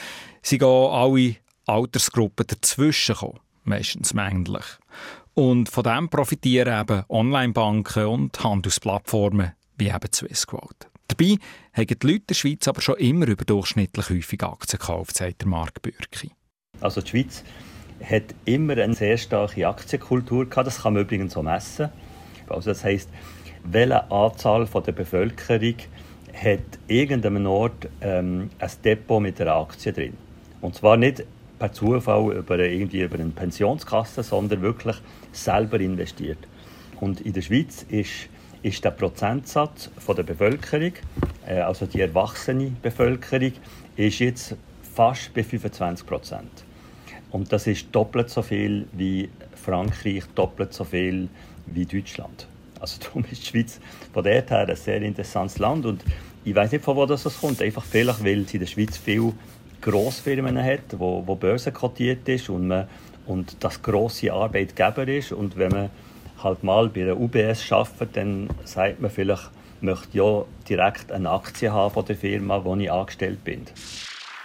sind 0.42 0.64
alle 0.64 1.36
Altersgruppen 1.66 2.46
dazwischen 2.48 3.16
gekommen, 3.16 3.40
meistens 3.64 4.14
männlich. 4.14 4.66
Und 5.34 5.70
von 5.70 5.84
dem 5.84 6.10
profitieren 6.10 6.82
eben 6.82 7.04
Online-Banken 7.10 8.06
und 8.06 8.44
Handelsplattformen 8.44 9.54
wie 9.78 9.88
eben 9.88 10.14
Swissquote. 10.14 10.88
Dabei 11.08 11.38
haben 11.74 11.88
die 11.88 12.08
Leute 12.08 12.18
in 12.18 12.28
der 12.28 12.36
Schweiz 12.36 12.68
aber 12.68 12.82
schon 12.82 12.98
immer 12.98 13.28
überdurchschnittlich 13.28 14.10
häufig 14.10 14.44
Aktien 14.44 14.80
gekauft, 14.80 15.18
sagt 15.18 15.42
der 15.42 15.48
Marc 15.48 15.82
Bürki. 15.82 16.32
Also 16.80 17.02
die 17.02 17.10
Schweiz 17.10 17.44
hat 18.04 18.36
immer 18.46 18.78
eine 18.78 18.94
sehr 18.94 19.18
starke 19.18 19.68
Aktienkultur 19.68 20.50
gehabt. 20.50 20.68
Das 20.68 20.82
kann 20.82 20.94
man 20.94 21.04
übrigens 21.04 21.34
so 21.34 21.44
messen. 21.44 21.90
Also 22.50 22.72
das 22.72 22.84
heisst, 22.84 23.10
welche 23.64 24.12
Anzahl 24.12 24.68
von 24.68 24.84
der 24.84 24.92
Bevölkerung 24.92 25.76
hat 26.34 26.60
irgendeinem 26.88 27.46
Ort 27.46 27.88
ähm, 28.02 28.50
ein 28.60 28.72
Depot 28.84 29.22
mit 29.22 29.40
einer 29.40 29.56
Aktie 29.56 29.94
drin. 29.94 30.18
Und 30.62 30.76
zwar 30.76 30.98
nicht 30.98 31.24
per 31.60 31.72
Zufall 31.72 32.34
über, 32.34 32.60
irgendwie 32.60 33.02
über 33.02 33.20
eine 33.20 33.30
Pensionskasse, 33.30 34.24
sondern 34.24 34.62
wirklich 34.62 34.98
selber 35.32 35.80
investiert. 35.80 36.40
Und 37.00 37.22
in 37.22 37.34
der 37.34 37.42
Schweiz 37.42 37.86
ist, 37.90 38.30
ist 38.64 38.84
der 38.84 38.92
Prozentsatz 38.92 39.92
von 39.98 40.16
der 40.16 40.24
Bevölkerung, 40.24 40.94
äh, 41.46 41.60
also 41.60 41.86
die 41.86 42.02
erwachsene 42.02 42.72
Bevölkerung, 42.82 43.54
ist 43.96 44.20
jetzt 44.20 44.56
fast 44.96 45.34
bei 45.34 45.44
25 45.44 46.06
Prozent. 46.06 46.64
Und 47.32 47.52
das 47.52 47.68
ist 47.68 47.88
doppelt 47.92 48.30
so 48.30 48.42
viel 48.42 48.88
wie 48.92 49.30
Frankreich, 49.56 50.24
doppelt 50.36 50.74
so 50.74 50.84
viel 50.84 51.30
wie 51.66 51.86
Deutschland. 51.86 52.48
Also 52.84 53.00
darum 53.04 53.26
ist 53.32 53.42
die 53.42 53.48
Schweiz 53.48 53.80
von 54.14 54.24
dort 54.24 54.52
her 54.52 54.68
ein 54.68 54.76
sehr 54.76 55.02
interessantes 55.02 55.58
Land 55.58 55.86
und 55.86 56.04
ich 56.44 56.54
weiß 56.54 56.74
nicht, 56.74 56.84
von 56.84 56.98
wo 56.98 57.06
das 57.06 57.24
kommt. 57.40 57.62
Einfach 57.62 57.86
vielleicht, 57.86 58.24
weil 58.24 58.42
es 58.42 58.54
in 58.54 58.60
der 58.60 58.68
Schweiz 58.68 58.98
viele 58.98 59.34
Grossfirmen 59.82 60.62
hat, 60.62 61.00
wo, 61.00 61.24
wo 61.26 61.36
börsenkotiert 61.36 62.28
ist 62.28 62.50
und, 62.50 62.68
man, 62.68 62.88
und 63.26 63.56
das 63.62 63.82
grosse 63.82 64.34
Arbeitgeber 64.34 65.08
ist. 65.08 65.32
Und 65.32 65.58
wenn 65.58 65.72
man 65.72 65.90
halt 66.44 66.64
mal 66.64 66.90
bei 66.90 67.06
der 67.06 67.18
UBS 67.18 67.72
arbeitet, 67.72 68.18
dann 68.18 68.50
sagt 68.66 69.00
man 69.00 69.10
vielleicht, 69.10 69.50
möchte 69.80 70.18
ja 70.18 70.44
direkt 70.68 71.14
eine 71.14 71.30
Aktie 71.30 71.72
haben 71.72 71.94
von 71.94 72.06
der 72.06 72.18
Firma, 72.18 72.64
wo 72.66 72.76
ich 72.76 72.92
angestellt 72.92 73.44
bin. 73.46 73.66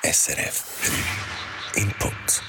SRF 0.05 0.92
Input. 1.74 2.42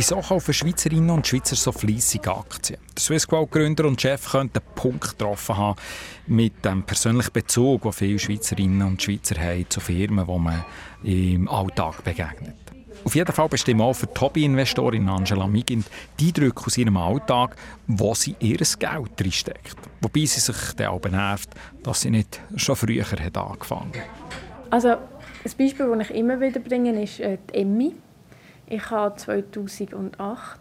Wieso 0.00 0.16
kaufen 0.16 0.54
Schweizerinnen 0.54 1.10
und 1.10 1.26
Schweizer 1.26 1.56
so 1.56 1.72
fleissig 1.72 2.26
Aktien? 2.26 2.80
Der 2.96 3.02
Swissquote-Gründer 3.02 3.84
und 3.84 4.00
Chef 4.00 4.30
könnte 4.30 4.62
einen 4.62 4.74
Punkt 4.74 5.10
getroffen 5.10 5.58
haben 5.58 5.78
mit 6.26 6.64
dem 6.64 6.84
persönlichen 6.84 7.34
Bezug, 7.34 7.82
den 7.82 7.92
viele 7.92 8.18
Schweizerinnen 8.18 8.80
und 8.80 9.02
Schweizer 9.02 9.34
haben 9.38 9.68
zu 9.68 9.78
Firmen, 9.78 10.26
die 10.26 10.38
man 10.38 10.64
im 11.02 11.46
Alltag 11.48 12.02
begegnet. 12.02 12.56
Auf 13.04 13.14
jeden 13.14 13.30
Fall 13.30 13.50
bestimmt 13.50 13.82
auch 13.82 13.92
für 13.92 14.06
die 14.06 14.18
Hobby-Investorin 14.18 15.06
Angela 15.06 15.46
Migint 15.46 15.84
die 16.18 16.28
Eindrücke 16.28 16.64
aus 16.64 16.78
ihrem 16.78 16.96
Alltag, 16.96 17.56
wo 17.86 18.14
sie 18.14 18.34
ihr 18.40 18.56
Geld 18.56 18.80
reinsteckt. 19.20 19.76
Wobei 20.00 20.24
sie 20.24 20.40
sich 20.40 20.72
dann 20.78 20.86
auch 20.86 21.02
nervt, 21.10 21.50
dass 21.82 22.00
sie 22.00 22.10
nicht 22.10 22.40
schon 22.56 22.74
früher 22.74 23.04
hat 23.04 23.36
angefangen 23.36 23.92
hat. 23.92 24.70
Also, 24.70 24.88
ein 24.88 25.52
Beispiel, 25.58 25.94
das 25.94 26.08
ich 26.08 26.16
immer 26.16 26.40
wieder 26.40 26.60
bringe, 26.60 27.02
ist 27.02 27.20
äh, 27.20 27.36
die 27.52 27.58
Emmy. 27.58 27.92
Ich 28.70 28.88
habe 28.88 29.16
2008 29.16 30.60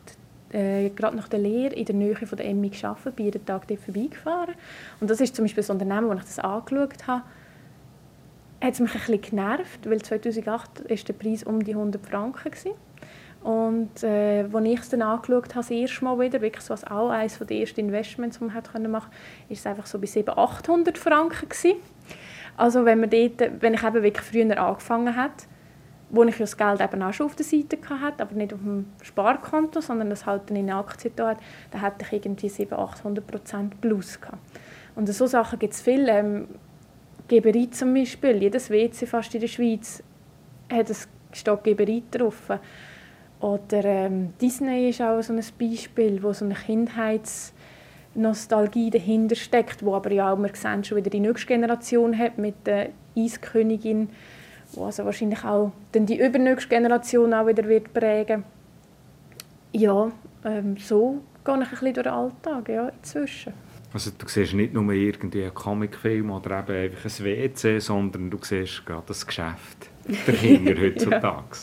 äh, 0.51 0.89
gerade 0.89 1.15
nach 1.15 1.27
der 1.27 1.37
Lehre 1.37 1.75
in 1.75 1.85
der 1.85 1.93
Nähe 1.93 2.15
von 2.15 2.35
der 2.35 2.47
Emmy 2.47 2.69
gearbeitet, 2.69 3.15
bin 3.15 3.25
jeden 3.25 3.45
Tag 3.45 3.67
dort 3.67 3.79
vorbeigefahren. 3.81 4.55
Und 4.99 5.11
das 5.11 5.21
ist 5.21 5.35
zum 5.35 5.45
Beispiel 5.45 5.63
ein 5.63 5.69
Unternehmen, 5.69 6.09
wo 6.09 6.13
ich 6.13 6.21
das 6.21 6.39
angeschaut 6.39 7.05
habe, 7.05 7.21
hat 8.59 8.73
es 8.73 8.79
mich 8.79 8.93
ein 8.95 8.99
bisschen 8.99 9.21
genervt, 9.21 9.87
weil 9.87 10.01
2008 10.01 10.89
war 10.89 10.97
der 10.97 11.13
Preis 11.13 11.43
um 11.43 11.63
die 11.63 11.73
100 11.73 12.03
Franken 12.03 12.49
gewesen. 12.49 12.71
Und 13.43 14.03
äh, 14.03 14.45
als 14.51 14.65
ich 14.65 14.79
es 14.79 14.89
dann 14.89 15.03
angeschaut 15.03 15.49
habe, 15.49 15.59
das 15.59 15.69
erste 15.69 16.03
Mal 16.03 16.19
wieder, 16.19 16.41
wirklich 16.41 16.63
so 16.63 16.73
als 16.73 16.85
auch 16.87 17.09
eines 17.09 17.37
der 17.37 17.57
ersten 17.57 17.79
Investments, 17.81 18.39
die 18.39 18.45
man 18.45 18.53
machen 18.53 18.71
konnte, 18.73 18.91
war 18.91 19.09
es 19.49 19.65
einfach 19.67 19.85
so 19.85 19.99
bei 19.99 20.07
700, 20.07 20.35
800 20.35 20.97
Franken 20.97 21.47
gewesen. 21.47 21.77
Also 22.57 22.85
wenn, 22.85 23.01
man 23.01 23.11
dort, 23.11 23.61
wenn 23.61 23.75
ich 23.75 23.83
eben 23.83 24.01
wirklich 24.01 24.25
früher 24.25 24.59
angefangen 24.59 25.15
habe, 25.15 25.33
wo 26.09 26.23
ich 26.23 26.37
das 26.37 26.57
Geld 26.57 26.81
eben 26.81 27.03
auch 27.03 27.13
schon 27.13 27.27
auf 27.27 27.35
der 27.35 27.45
Seite 27.45 27.77
hatte, 27.89 28.23
aber 28.23 28.33
nicht 28.33 28.53
auf 28.53 28.59
dem 28.59 28.87
Sparkonto, 29.01 29.81
sondern 29.81 30.09
das 30.09 30.25
halt 30.25 30.49
dann 30.49 30.57
in 30.57 30.71
Aktien 30.71 31.13
da 31.15 31.29
hat, 31.29 31.37
dann 31.71 31.81
hatte 31.81 32.05
ich 32.05 32.25
irgendwie 32.25 32.49
700, 32.49 32.89
800 32.89 33.27
Prozent 33.27 33.81
plus 33.81 34.19
gehabt. 34.19 34.39
Und 34.95 35.07
so 35.07 35.27
Sachen 35.27 35.59
gibt 35.59 35.73
es 35.73 35.81
viel. 35.81 36.07
Ähm, 36.09 36.47
Geberit 37.29 37.73
zum 37.75 37.93
Beispiel, 37.93 38.41
jedes 38.41 38.69
WC 38.71 39.05
fast 39.05 39.35
in 39.35 39.41
der 39.41 39.47
Schweiz 39.47 40.01
hat 40.71 40.89
ein 40.89 40.95
Stock 41.31 41.63
Geberit 41.63 42.05
drauf. 42.09 42.49
Oder 43.39 43.85
ähm, 43.85 44.33
Disney 44.41 44.89
ist 44.89 44.99
auch 45.01 45.21
so 45.21 45.33
ein 45.33 45.45
Beispiel, 45.59 46.23
wo 46.23 46.33
so 46.33 46.43
eine 46.43 46.55
Kindheitsnostalgie 46.55 48.89
dahinter 48.89 49.35
steckt, 49.35 49.85
wo 49.85 49.93
aber 49.93 50.11
ja 50.11 50.33
auch, 50.33 50.37
wir 50.37 50.49
sehen, 50.53 50.83
schon 50.83 50.97
wieder 50.97 51.11
die 51.11 51.19
nächste 51.19 51.45
Generation 51.47 52.17
hat 52.17 52.39
mit 52.39 52.65
der 52.65 52.89
Eiskönigin 53.15 54.09
wo 54.79 54.85
also 54.85 55.05
wahrscheinlich 55.05 55.43
auch 55.43 55.71
dann 55.91 56.05
die 56.05 56.19
übernächste 56.19 56.69
Generation 56.69 57.33
auch 57.33 57.45
wieder 57.45 57.67
wird 57.67 57.93
prägen 57.93 58.43
Ja, 59.73 60.11
ähm, 60.45 60.77
so 60.77 61.21
gehe 61.43 61.55
ich 61.55 61.61
ein 61.61 61.69
bisschen 61.69 61.93
durch 61.93 62.03
den 62.03 62.13
Alltag 62.13 62.69
ja, 62.69 62.89
inzwischen. 62.89 63.53
Also 63.91 64.11
du 64.15 64.27
siehst 64.27 64.53
nicht 64.53 64.73
nur 64.73 64.91
irgendwie 64.91 65.43
einen 65.43 65.53
Comicfilm 65.53 66.29
oder 66.31 66.59
eben 66.59 66.95
einfach 66.95 67.05
ein 67.05 67.25
WC, 67.25 67.79
sondern 67.79 68.29
du 68.29 68.37
siehst 68.41 68.85
gerade 68.85 69.03
das 69.07 69.25
Geschäft 69.25 69.89
dahinter 70.27 70.79
heutzutage. 70.79 71.57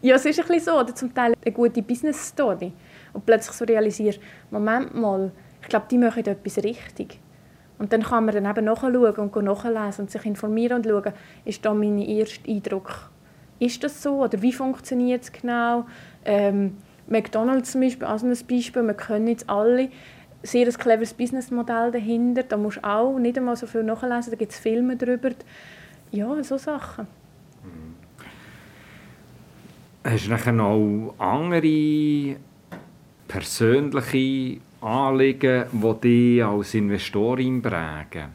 ja. 0.00 0.10
ja, 0.10 0.16
es 0.16 0.24
ist 0.24 0.40
ein 0.40 0.46
bisschen 0.46 0.64
so. 0.64 0.80
Oder 0.80 0.94
zum 0.94 1.12
Teil 1.12 1.34
eine 1.44 1.54
gute 1.54 1.82
Business-Story. 1.82 2.72
Und 3.12 3.26
plötzlich 3.26 3.54
so 3.56 3.64
realisierst, 3.64 4.20
Moment 4.50 4.94
mal, 4.94 5.32
ich 5.60 5.68
glaube, 5.68 5.86
die 5.90 5.98
machen 5.98 6.24
etwas 6.24 6.58
richtig. 6.58 7.18
Und 7.78 7.92
dann 7.92 8.02
kann 8.02 8.24
man 8.24 8.34
dann 8.34 8.46
eben 8.46 8.64
nachschauen 8.64 8.94
und 8.94 9.44
nachlesen 9.44 10.04
und 10.04 10.10
sich 10.10 10.24
informieren 10.24 10.78
und 10.78 10.86
schauen, 10.86 11.12
ist 11.44 11.64
da 11.64 11.74
mein 11.74 11.98
erster 11.98 12.48
Eindruck, 12.48 13.10
ist 13.58 13.82
das 13.82 14.02
so 14.02 14.22
oder 14.22 14.40
wie 14.42 14.52
funktioniert 14.52 15.22
es 15.22 15.32
genau? 15.32 15.86
Ähm, 16.24 16.76
McDonalds 17.08 17.72
zum 17.72 17.80
Beispiel, 17.80 18.06
als 18.06 18.22
ein 18.22 18.36
Beispiel, 18.48 18.82
wir 18.82 18.94
können 18.94 19.28
jetzt 19.28 19.48
alle 19.48 19.88
sehr 20.42 20.66
ein 20.66 20.72
cleveres 20.72 21.14
Businessmodell 21.14 21.92
dahinter, 21.92 22.42
da 22.42 22.56
musst 22.56 22.78
du 22.78 22.84
auch 22.84 23.18
nicht 23.18 23.38
einmal 23.38 23.56
so 23.56 23.66
viel 23.66 23.82
nachlesen, 23.82 24.30
da 24.30 24.36
gibt 24.36 24.52
es 24.52 24.58
Filme 24.58 24.96
darüber. 24.96 25.30
Ja, 26.10 26.42
so 26.42 26.58
Sachen. 26.58 27.06
Hast 30.04 30.26
du 30.26 30.30
nachher 30.30 30.52
noch 30.52 31.14
andere 31.18 32.36
persönliche 33.28 34.60
Anliegen, 34.82 35.66
die 35.70 36.00
dich 36.00 36.44
als 36.44 36.74
Investorin 36.74 37.62
prägen. 37.62 38.30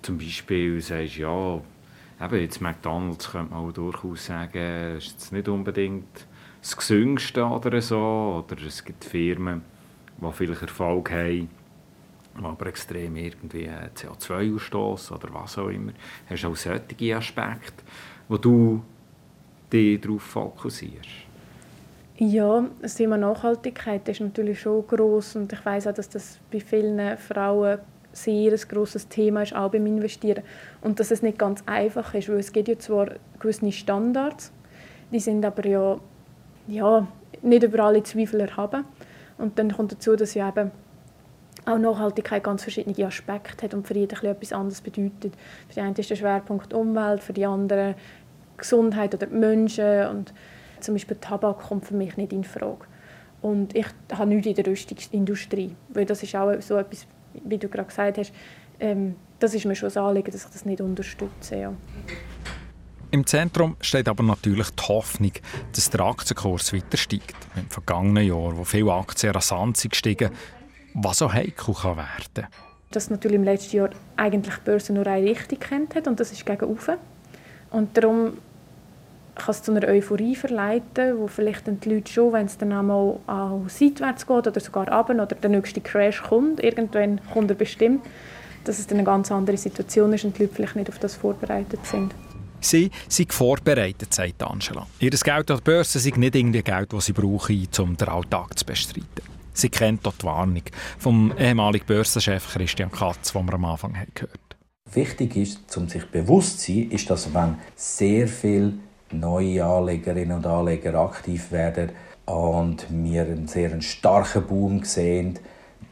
Zum 0.00 0.16
Beispiel 0.16 0.80
sagst 0.80 1.16
du, 1.16 1.22
ja, 1.22 1.60
eben 2.24 2.40
jetzt 2.40 2.60
McDonalds 2.60 3.32
könnte 3.32 3.52
man 3.52 3.68
auch 3.68 3.72
durchaus 3.72 4.26
sagen, 4.26 4.96
ist 4.96 5.12
jetzt 5.12 5.32
nicht 5.32 5.48
unbedingt 5.48 6.26
das 6.60 6.76
Gesüngste 6.76 7.44
oder 7.44 7.80
so. 7.80 8.44
Oder 8.48 8.62
es 8.64 8.84
gibt 8.84 9.04
Firmen, 9.04 9.62
die 10.16 10.32
vielleicht 10.32 10.62
Erfolg 10.62 11.10
haben, 11.10 11.48
die 12.38 12.44
aber 12.44 12.66
extrem 12.66 13.16
irgendwie 13.16 13.68
CO2 13.68 14.54
ausstoßen 14.54 15.16
oder 15.16 15.34
was 15.34 15.58
auch 15.58 15.68
immer. 15.68 15.92
Hast 16.30 16.44
du 16.44 16.48
auch 16.48 16.56
solche 16.56 17.16
Aspekte, 17.16 17.82
wo 18.28 18.36
du 18.36 18.80
dich 19.72 20.00
darauf 20.00 20.22
fokussierst? 20.22 21.31
Ja, 22.24 22.64
das 22.80 22.94
Thema 22.94 23.16
Nachhaltigkeit 23.16 24.08
ist 24.08 24.20
natürlich 24.20 24.60
schon 24.60 24.86
groß 24.86 25.34
und 25.34 25.52
ich 25.52 25.66
weiß 25.66 25.88
auch, 25.88 25.92
dass 25.92 26.08
das 26.08 26.38
bei 26.52 26.60
vielen 26.60 27.18
Frauen 27.18 27.80
sehr 28.12 28.52
ein 28.52 28.60
grosses 28.68 29.08
Thema 29.08 29.42
ist, 29.42 29.56
auch 29.56 29.72
beim 29.72 29.86
Investieren. 29.86 30.44
Und 30.82 31.00
dass 31.00 31.10
es 31.10 31.22
nicht 31.22 31.36
ganz 31.36 31.64
einfach 31.66 32.14
ist, 32.14 32.28
weil 32.28 32.38
es 32.38 32.52
gibt 32.52 32.68
ja 32.68 32.78
zwar 32.78 33.08
gewisse 33.40 33.72
Standards, 33.72 34.52
die 35.10 35.18
sind 35.18 35.44
aber 35.44 35.66
ja, 35.66 35.98
ja 36.68 37.08
nicht 37.42 37.64
über 37.64 37.82
alle 37.82 38.04
Zweifel 38.04 38.38
erhaben. 38.38 38.84
Und 39.36 39.58
dann 39.58 39.72
kommt 39.72 39.90
dazu, 39.90 40.14
dass 40.14 40.34
ja 40.34 40.48
eben 40.48 40.70
auch 41.66 41.78
Nachhaltigkeit 41.78 42.44
ganz 42.44 42.62
verschiedene 42.62 43.04
Aspekte 43.04 43.64
hat 43.64 43.74
und 43.74 43.84
für 43.84 43.94
jeden 43.94 44.24
etwas 44.24 44.52
anderes 44.52 44.80
bedeutet. 44.80 45.34
Für 45.66 45.74
die 45.74 45.80
einen 45.80 45.96
ist 45.96 46.08
der 46.08 46.14
Schwerpunkt 46.14 46.72
Umwelt, 46.72 47.20
für 47.20 47.32
die 47.32 47.46
anderen 47.46 47.96
Gesundheit 48.56 49.12
oder 49.12 49.26
die 49.26 49.34
Menschen 49.34 50.06
und 50.06 50.32
zum 50.82 50.94
Beispiel 50.94 51.16
Tabak 51.20 51.60
kommt 51.60 51.86
für 51.86 51.94
mich 51.94 52.16
nicht 52.16 52.32
in 52.32 52.44
Frage. 52.44 52.86
Und 53.40 53.74
ich 53.74 53.86
habe 54.12 54.26
nichts 54.26 54.46
in 54.46 54.54
der 54.54 54.66
Rüstungsindustrie, 54.66 55.74
weil 55.88 56.06
das 56.06 56.22
ist 56.22 56.34
auch 56.36 56.52
so 56.60 56.76
etwas, 56.76 57.06
wie 57.44 57.58
du 57.58 57.68
gerade 57.68 57.88
gesagt 57.88 58.18
hast, 58.18 58.32
ähm, 58.78 59.16
das 59.38 59.54
ist 59.54 59.64
mir 59.64 59.74
schon 59.74 59.88
das 59.88 59.96
Anliegen, 59.96 60.30
dass 60.30 60.44
ich 60.44 60.50
das 60.50 60.64
nicht 60.64 60.80
unterstütze. 60.80 61.56
Ja. 61.56 61.72
Im 63.10 63.26
Zentrum 63.26 63.76
steht 63.80 64.08
aber 64.08 64.22
natürlich 64.22 64.70
die 64.70 64.82
Hoffnung, 64.84 65.32
dass 65.74 65.90
der 65.90 66.00
Aktienkurs 66.00 66.72
weiter 66.72 66.96
steigt. 66.96 67.36
Im 67.56 67.68
vergangenen 67.68 68.26
Jahr, 68.26 68.56
wo 68.56 68.64
viele 68.64 68.92
Aktien 68.92 69.32
rasant 69.32 69.76
sind 69.76 69.90
gestiegen, 69.90 70.30
was 70.94 71.18
so 71.18 71.32
heikel 71.32 71.74
kann 71.74 71.96
werden 71.96 72.46
Dass 72.90 73.10
natürlich 73.10 73.36
im 73.36 73.44
letzten 73.44 73.76
Jahr 73.76 73.90
eigentlich 74.16 74.54
die 74.54 74.64
Börse 74.64 74.92
nur 74.92 75.06
eine 75.06 75.28
Richtung 75.28 75.58
kennt 75.58 75.94
hat 75.94 76.06
und 76.06 76.20
das 76.20 76.32
ist 76.32 76.46
gegen 76.46 76.64
oben. 76.64 76.96
Und 77.70 77.96
darum 77.96 78.38
kann 79.34 79.50
es 79.52 79.62
zu 79.62 79.72
einer 79.74 79.86
Euphorie 79.88 80.36
verleiten, 80.36 81.18
wo 81.18 81.26
vielleicht 81.26 81.66
die 81.66 81.88
Leute 81.88 82.12
schon, 82.12 82.32
wenn 82.32 82.46
es 82.46 82.58
dann 82.58 82.72
einmal 82.72 83.18
auch 83.26 83.62
seitwärts 83.68 84.26
geht 84.26 84.46
oder 84.46 84.60
sogar 84.60 84.92
runter 84.92 85.14
oder 85.14 85.26
der 85.26 85.50
nächste 85.50 85.80
Crash 85.80 86.22
kommt, 86.22 86.62
irgendwann 86.62 87.20
kommt 87.32 87.50
er 87.50 87.56
bestimmt, 87.56 88.04
dass 88.64 88.78
es 88.78 88.86
dann 88.86 88.98
eine 88.98 89.04
ganz 89.04 89.32
andere 89.32 89.56
Situation 89.56 90.12
ist 90.12 90.24
und 90.24 90.38
die 90.38 90.42
Leute 90.42 90.54
vielleicht 90.54 90.76
nicht 90.76 90.88
auf 90.88 90.98
das 90.98 91.16
vorbereitet 91.16 91.80
sind. 91.84 92.14
Sie 92.60 92.90
sind 93.08 93.32
vorbereitet, 93.32 94.14
sagt 94.14 94.42
Angela. 94.42 94.86
Ihr 95.00 95.10
Geld 95.10 95.50
an 95.50 95.56
der 95.56 95.64
Börse 95.64 95.98
ist 95.98 96.16
nicht 96.16 96.36
irgendwie 96.36 96.62
Geld, 96.62 96.92
das 96.92 97.06
sie 97.06 97.12
brauchen, 97.12 97.68
um 97.80 97.96
den 97.96 98.08
Alltag 98.08 98.56
zu 98.56 98.64
bestreiten. 98.64 99.32
Sie 99.52 99.68
kennt 99.68 100.06
dort 100.06 100.22
die 100.22 100.26
Warnung 100.26 100.62
vom 100.98 101.34
ehemaligen 101.38 101.86
Börsenchef 101.86 102.52
Christian 102.52 102.90
Katz, 102.90 103.32
den 103.32 103.46
wir 103.46 103.54
am 103.54 103.64
Anfang 103.64 103.96
haben 103.96 104.12
gehört 104.14 104.38
Wichtig 104.92 105.36
ist, 105.36 105.76
um 105.76 105.88
sich 105.88 106.04
bewusst 106.04 106.60
zu 106.60 106.72
sein, 106.72 106.90
ist, 106.90 107.10
dass 107.10 107.32
wenn 107.34 107.56
sehr 107.74 108.28
viele 108.28 108.74
neue 109.12 109.64
Anlegerinnen 109.64 110.36
und 110.36 110.46
Anleger 110.46 110.94
aktiv 110.94 111.50
werden 111.52 111.92
und 112.26 112.86
wir 112.90 113.22
einen 113.22 113.48
sehr 113.48 113.80
starken 113.80 114.46
Boom 114.46 114.84
sehen, 114.84 115.38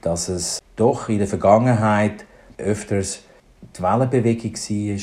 dass 0.01 0.29
es 0.29 0.61
doch 0.77 1.09
in 1.09 1.19
der 1.19 1.29
Vergangenheit 1.29 2.25
öfters 2.59 3.23
die 3.77 3.83
Wellenbewegung 3.83 4.55
war 4.55 4.99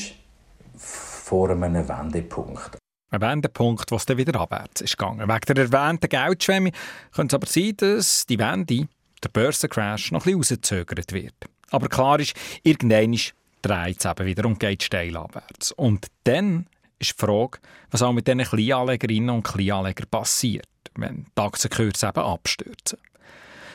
vor 0.76 1.50
einem 1.50 1.88
Wendepunkt. 1.88 2.78
Ein 3.10 3.20
Wendepunkt, 3.20 3.90
was 3.90 4.04
dann 4.04 4.18
wieder 4.18 4.38
abwärts 4.38 4.82
ist 4.82 4.98
gegangen. 4.98 5.28
Wegen 5.28 5.54
der 5.54 5.64
erwähnten 5.64 6.08
Geldschwemme 6.08 6.72
könnte 7.12 7.36
es 7.36 7.42
aber 7.42 7.46
sein, 7.46 7.74
dass 7.76 8.26
die 8.26 8.38
Wende, 8.38 8.88
der 9.22 9.28
Börsencrash, 9.30 10.12
noch 10.12 10.26
ein 10.26 10.38
bisschen 10.38 10.56
rausgezögert 10.56 11.12
wird. 11.12 11.34
Aber 11.70 11.88
klar 11.88 12.20
ist, 12.20 12.34
irgendwann 12.62 13.18
dreht 13.62 13.98
es 13.98 14.04
eben 14.04 14.26
wieder 14.26 14.46
und 14.46 14.60
geht 14.60 14.82
steil 14.82 15.16
abwärts. 15.16 15.72
Und 15.72 16.06
dann 16.24 16.66
ist 16.98 17.12
die 17.12 17.26
Frage, 17.26 17.58
was 17.90 18.02
auch 18.02 18.12
mit 18.12 18.26
diesen 18.26 18.42
Kleinanlegerinnen 18.42 19.30
und 19.30 19.42
Kleinanlegern 19.42 20.08
passiert, 20.10 20.66
wenn 20.96 21.26
die 21.36 21.40
Aktienkurse 21.40 22.08
eben 22.08 22.20
abstürzen. 22.20 22.98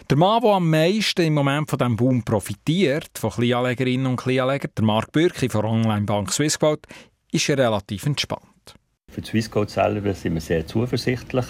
Der 0.09 0.17
Mann, 0.17 0.41
der 0.41 0.51
am 0.51 0.69
meisten 0.69 1.21
im 1.21 1.33
Moment 1.33 1.69
von 1.69 1.79
diesem 1.79 1.95
Boom 1.95 2.23
profitiert, 2.23 3.17
von 3.17 3.31
Kleinanlegerinnen 3.31 4.07
und 4.07 4.17
Kleinanlegern, 4.17 4.71
der 4.77 4.83
Marc 4.83 5.11
Bürki 5.11 5.47
von 5.47 5.65
Onlinebank 5.65 6.31
Swissquote, 6.31 6.89
ist 7.31 7.49
relativ 7.49 8.05
entspannt. 8.05 8.75
Für 9.09 9.21
die 9.21 9.29
Swissquote 9.29 9.71
selber 9.71 10.13
sind 10.13 10.33
wir 10.33 10.41
sehr 10.41 10.67
zuversichtlich. 10.67 11.45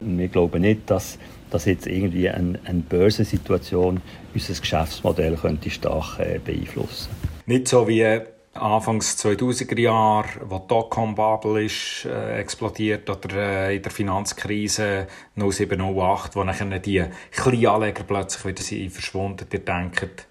Wir 0.00 0.28
glauben 0.28 0.62
nicht, 0.62 0.88
dass, 0.90 1.18
dass 1.50 1.64
jetzt 1.64 1.86
irgendwie 1.86 2.28
eine, 2.28 2.60
eine 2.64 2.80
Börsensituation 2.80 4.00
unser 4.34 4.60
Geschäftsmodell 4.60 5.36
könnte 5.36 5.70
stark 5.70 6.20
äh, 6.20 6.38
beeinflussen 6.38 7.08
Nicht 7.46 7.66
so 7.66 7.88
wie 7.88 8.20
Anfangs 8.58 9.16
2000er 9.24 9.78
Jahre, 9.78 10.28
wo 10.48 10.58
die 10.58 10.68
Dotcom-Bubble 10.68 11.64
ist, 11.64 12.06
äh, 12.06 12.38
explodiert 12.38 13.08
oder 13.08 13.34
äh, 13.36 13.76
in 13.76 13.82
der 13.82 13.90
Finanzkrise 13.90 15.06
0708, 15.36 16.36
wo 16.36 16.44
dann 16.44 16.82
die 16.82 17.04
Kleinanleger 17.30 18.04
plötzlich 18.04 18.44
wieder 18.44 18.62
sind 18.62 18.92
verschwunden. 18.92 19.46
Ihr 19.52 19.58
denkt, 19.60 20.26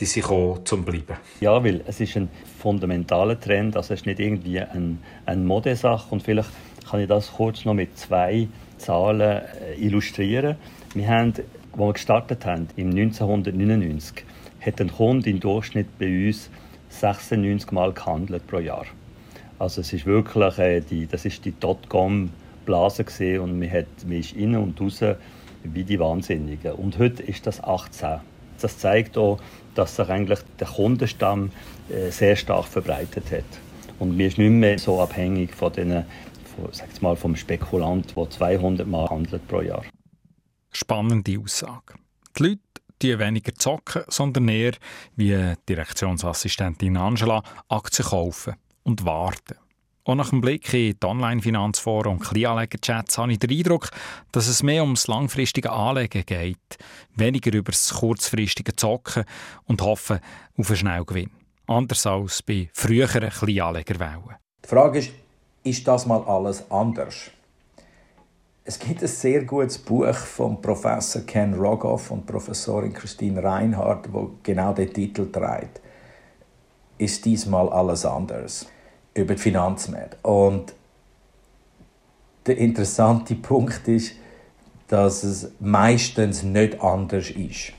die 0.00 0.04
sind 0.04 0.22
gekommen, 0.22 0.64
zum 0.64 0.84
Bleiben. 0.84 1.16
Ja, 1.40 1.62
weil 1.64 1.82
es 1.86 2.00
ist 2.00 2.16
ein 2.16 2.28
fundamentaler 2.58 3.38
Trend, 3.38 3.76
also 3.76 3.94
es 3.94 4.00
ist 4.00 4.06
nicht 4.06 4.20
irgendwie 4.20 4.60
eine, 4.60 4.98
eine 5.26 5.42
Modesache 5.42 6.06
und 6.10 6.22
vielleicht 6.22 6.50
kann 6.90 7.00
ich 7.00 7.08
das 7.08 7.32
kurz 7.32 7.64
noch 7.64 7.74
mit 7.74 7.96
zwei 7.98 8.48
Zahlen 8.78 9.20
äh, 9.20 9.74
illustrieren. 9.78 10.56
Wir 10.94 11.08
haben, 11.08 11.34
als 11.34 11.78
wir 11.78 11.92
gestartet 11.92 12.44
haben, 12.44 12.68
im 12.76 12.90
1999, 12.90 14.24
hat 14.60 14.80
ein 14.80 14.92
Kunde 14.92 15.30
im 15.30 15.40
Durchschnitt 15.40 15.98
bei 15.98 16.26
uns 16.26 16.50
96 16.92 17.72
Mal 17.72 17.92
gehandelt 17.92 18.46
pro 18.46 18.58
Jahr. 18.58 18.86
Also 19.58 19.80
es 19.80 19.92
ist 19.92 20.06
wirklich, 20.06 20.58
äh, 20.58 20.80
die, 20.80 21.06
das 21.06 21.24
ist 21.24 21.44
die 21.44 21.52
Dotcom-Blase 21.52 23.04
und 23.40 23.58
man, 23.58 23.70
hat, 23.70 23.86
man 24.06 24.22
innen 24.36 24.62
und 24.62 24.80
außen 24.80 25.16
wie 25.64 25.84
die 25.84 25.98
Wahnsinnigen. 25.98 26.72
Und 26.72 26.98
heute 26.98 27.22
ist 27.22 27.46
das 27.46 27.62
18. 27.62 28.20
Das 28.60 28.78
zeigt 28.78 29.16
auch, 29.16 29.40
dass 29.74 29.96
sich 29.96 30.08
eigentlich 30.08 30.40
der 30.58 30.66
Kundenstamm 30.66 31.50
äh, 31.88 32.10
sehr 32.10 32.36
stark 32.36 32.66
verbreitet 32.66 33.30
hat. 33.30 33.44
Und 33.98 34.16
man 34.16 34.26
ist 34.26 34.38
nicht 34.38 34.50
mehr 34.50 34.78
so 34.78 35.00
abhängig 35.00 35.54
von 35.54 35.72
den, 35.72 36.04
von, 36.56 36.68
mal, 37.00 37.16
vom 37.16 37.36
Spekulant, 37.36 38.16
der 38.16 38.30
200 38.30 38.86
Mal 38.86 39.08
handelt 39.08 39.46
pro 39.48 39.60
Jahr. 39.60 39.84
Spannende 40.72 41.38
Aussage. 41.38 41.94
Die 42.36 42.42
Leute 42.42 42.60
die 43.02 43.18
weniger 43.18 43.54
zocken, 43.54 44.04
sondern 44.08 44.48
eher, 44.48 44.72
wie 45.16 45.54
Direktionsassistentin 45.68 46.96
Angela, 46.96 47.42
Aktien 47.68 48.08
kaufen 48.08 48.54
und 48.84 49.04
warten. 49.04 49.56
Auch 50.04 50.16
nach 50.16 50.30
dem 50.30 50.40
Blick 50.40 50.74
in 50.74 50.96
die 51.00 51.06
Online-Finanzforen 51.06 52.14
und 52.14 52.24
Kleinanleger-Chats 52.24 53.18
habe 53.18 53.32
ich 53.32 53.38
den 53.38 53.56
Eindruck, 53.56 53.90
dass 54.32 54.48
es 54.48 54.64
mehr 54.64 54.82
ums 54.82 55.06
langfristige 55.06 55.70
Anlegen 55.70 56.26
geht, 56.26 56.58
weniger 57.14 57.52
über 57.52 57.70
das 57.70 57.94
kurzfristige 57.94 58.74
Zocken 58.74 59.24
und 59.64 59.80
Hoffen 59.80 60.18
auf 60.58 60.68
einen 60.68 60.76
Schnellgewinn. 60.76 61.30
Anders 61.68 62.04
als 62.04 62.42
bei 62.42 62.68
früheren 62.72 63.30
Kleinanlegerwellen. 63.30 64.36
Die 64.64 64.68
Frage 64.68 64.98
ist, 64.98 65.12
ist 65.62 65.86
das 65.86 66.06
mal 66.06 66.24
alles 66.24 66.68
anders? 66.68 67.30
Es 68.64 68.78
gibt 68.78 69.02
ein 69.02 69.08
sehr 69.08 69.44
gutes 69.44 69.78
Buch 69.78 70.14
von 70.14 70.60
Professor 70.62 71.22
Ken 71.22 71.54
Rogoff 71.54 72.10
und 72.10 72.26
Professorin 72.26 72.92
Christine 72.92 73.42
Reinhardt, 73.42 74.12
wo 74.12 74.30
genau 74.42 74.72
den 74.72 74.92
Titel 74.92 75.30
trägt. 75.30 75.80
Ist 76.98 77.24
diesmal 77.24 77.68
alles 77.70 78.04
anders? 78.04 78.66
über 79.14 79.34
die 79.34 79.40
Finanzmärkte. 79.40 80.16
Und 80.22 80.74
der 82.46 82.58
interessante 82.58 83.34
Punkt 83.34 83.86
ist, 83.88 84.14
dass 84.88 85.22
es 85.22 85.50
meistens 85.60 86.42
nicht 86.42 86.80
anders 86.80 87.30
ist. 87.30 87.72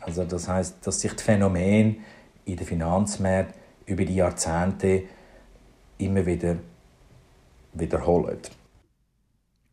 Also 0.00 0.24
das 0.24 0.48
heißt, 0.48 0.86
dass 0.86 1.00
sich 1.00 1.12
die 1.12 1.22
Phänomene 1.22 1.96
in 2.44 2.56
den 2.56 2.66
Finanzmärkten 2.66 3.60
über 3.86 4.04
die 4.04 4.14
Jahrzehnte 4.14 5.02
immer 5.98 6.24
wieder 6.24 6.56
wiederholen. 7.74 8.38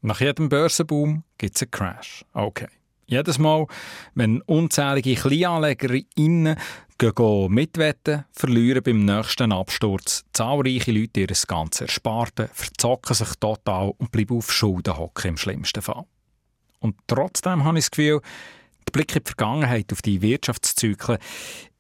Nach 0.08 0.22
jedem 0.22 0.48
Börsenboom 0.48 1.26
gibt 1.38 1.58
es 1.58 1.64
einen 1.64 1.72
Crash. 1.72 2.24
Okay. 2.32 2.70
Jedes 3.08 3.40
Mal, 3.40 3.68
wenn 4.16 4.42
unzählige 4.44 5.16
KleinanlegerInnen 5.16 6.56
mitwetten, 7.50 8.24
verlieren 8.32 8.84
beim 8.84 9.04
nächsten 9.04 9.52
Absturz 9.52 10.24
zahlreiche 10.32 10.94
Leute 10.94 11.20
ihr 11.20 11.28
ganzes 11.28 11.82
Ersparte, 11.82 12.50
verzocken 12.54 13.16
sich 13.16 13.36
total 13.38 13.92
und 13.98 14.12
bleiben 14.14 14.38
auf 14.38 14.50
Schulden 14.50 14.96
hocken 14.96 15.32
im 15.32 15.38
schlimmsten 15.38 15.82
Fall. 15.82 16.06
Und 16.80 16.96
trotzdem 17.08 17.66
habe 17.66 17.80
ich 17.80 17.84
das 17.84 17.92
Gefühl, 17.92 18.22
der 18.88 18.92
Blick 18.94 19.14
in 19.14 19.24
die 19.24 19.28
Vergangenheit 19.28 19.92
auf 19.92 20.02
die 20.02 20.22
Wirtschaftszyklen 20.22 21.18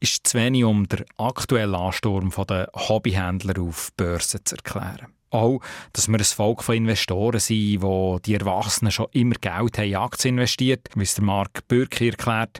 ist 0.01 0.27
zu 0.27 0.37
wenig, 0.37 0.65
um 0.65 0.85
den 0.89 1.05
aktuellen 1.15 1.75
Ansturm 1.75 2.33
der 2.45 2.69
Hobbyhändler 2.75 3.61
auf 3.61 3.93
Börsen 3.95 4.41
zu 4.43 4.57
erklären. 4.57 5.16
Auch, 5.29 5.59
dass 5.93 6.07
wir 6.07 6.17
ein 6.17 6.23
Volk 6.23 6.63
von 6.63 6.75
Investoren 6.75 7.39
sind, 7.39 7.81
wo 7.81 8.19
die 8.19 8.35
Erwachsenen 8.35 8.91
schon 8.91 9.07
immer 9.11 9.35
Geld 9.35 9.77
haben 9.77 9.87
in 9.87 9.95
Aktien 9.95 10.35
investiert, 10.35 10.87
wie 10.95 11.03
es 11.03 11.15
der 11.15 11.23
Mark 11.23 11.67
Bürki 11.67 12.09
erklärt, 12.09 12.59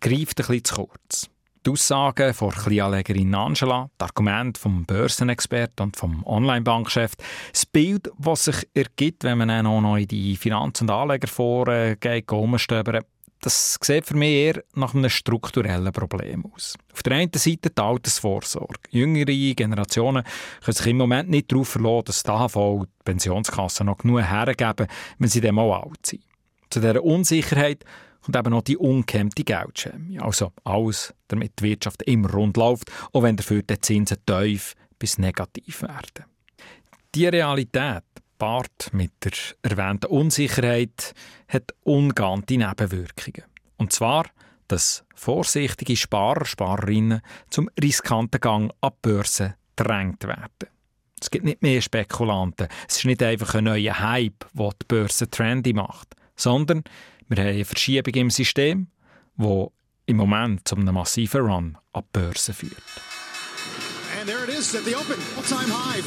greift 0.00 0.40
ein 0.40 0.46
bisschen 0.46 0.64
zu 0.64 0.74
kurz. 0.74 1.30
Die 1.66 1.72
Aussagen 1.72 2.32
von 2.32 2.52
Kleinanlegerin 2.52 3.34
Angela, 3.34 3.90
das 3.98 4.10
Argument 4.10 4.56
vom 4.56 4.84
Börsenexperten 4.84 5.86
und 5.86 5.96
vom 5.96 6.24
Online-Bankchef, 6.24 7.14
das 7.50 7.66
Bild, 7.66 8.08
das 8.18 8.44
sich 8.44 8.68
ergibt, 8.72 9.24
wenn 9.24 9.38
man 9.38 9.66
auch 9.66 9.80
noch 9.80 9.96
in 9.96 10.06
die 10.06 10.36
Finanz- 10.36 10.80
und 10.80 10.92
Anlegerforen 10.92 11.98
geht, 11.98 12.30
umstöbern, 12.30 13.02
das 13.40 13.78
sieht 13.80 14.06
für 14.06 14.16
mich 14.16 14.32
eher 14.32 14.64
nach 14.74 14.94
einem 14.94 15.10
strukturellen 15.10 15.92
Problem 15.92 16.46
aus. 16.46 16.74
Auf 16.92 17.02
der 17.02 17.14
einen 17.14 17.30
Seite 17.34 17.70
die 17.70 17.80
Altersvorsorge. 17.80 18.80
Jüngere 18.90 19.54
Generationen 19.54 20.24
können 20.64 20.74
sich 20.74 20.86
im 20.86 20.96
Moment 20.96 21.30
nicht 21.30 21.52
darauf 21.52 21.68
verlassen, 21.68 22.04
dass 22.06 22.22
die 22.22 22.30
AHV, 22.30 22.84
die 22.84 23.04
Pensionskassen 23.04 23.86
noch 23.86 23.98
genug 23.98 24.22
hergeben, 24.22 24.86
wenn 25.18 25.28
sie 25.28 25.40
dann 25.40 25.54
mal 25.54 25.72
alt 25.72 26.06
sind. 26.06 26.22
Zu 26.70 26.80
dieser 26.80 27.02
Unsicherheit 27.02 27.84
kommt 28.22 28.36
eben 28.36 28.50
noch 28.50 28.62
die 28.62 28.76
unkämmte 28.76 29.44
Geldschäme. 29.44 30.20
Also 30.20 30.52
alles, 30.64 31.14
damit 31.28 31.52
die 31.60 31.64
Wirtschaft 31.64 32.02
immer 32.02 32.30
rund 32.32 32.56
läuft, 32.56 32.90
auch 33.12 33.22
wenn 33.22 33.36
dafür 33.36 33.62
die 33.62 33.80
Zinsen 33.80 34.18
tief 34.26 34.74
bis 34.98 35.18
negativ 35.18 35.82
werden. 35.82 36.24
Die 37.14 37.26
Realität 37.26 38.02
Part 38.38 38.92
mit 38.92 39.12
der 39.24 39.32
erwähnten 39.62 40.06
Unsicherheit 40.06 41.14
hat 41.48 41.74
ungeahnte 41.82 42.56
Nebenwirkungen. 42.56 43.44
Und 43.76 43.92
zwar, 43.92 44.26
dass 44.68 45.04
vorsichtige 45.14 45.96
Sparer, 45.96 46.44
Sparerinnen 46.44 47.20
zum 47.50 47.70
riskanten 47.80 48.40
Gang 48.40 48.72
an 48.80 48.92
Börse 49.02 49.54
drängt 49.76 50.24
werden. 50.24 50.68
Es 51.20 51.30
gibt 51.30 51.44
nicht 51.44 51.62
mehr 51.62 51.80
Spekulanten. 51.80 52.68
Es 52.88 52.98
ist 52.98 53.04
nicht 53.06 53.22
einfach 53.22 53.54
ein 53.54 53.64
neuer 53.64 53.98
Hype, 54.00 54.46
der 54.52 54.70
die 54.70 54.86
Börse 54.86 55.30
trendy 55.30 55.72
macht, 55.72 56.14
sondern 56.34 56.84
wir 57.28 57.38
haben 57.38 57.48
eine 57.48 57.64
Verschiebung 57.64 58.14
im 58.14 58.30
System, 58.30 58.88
wo 59.36 59.72
im 60.04 60.16
Moment 60.18 60.66
zu 60.68 60.76
einem 60.76 60.94
massiven 60.94 61.40
Run 61.40 61.78
an 61.92 62.02
die 62.02 62.18
Börse 62.18 62.52
führt. 62.52 62.82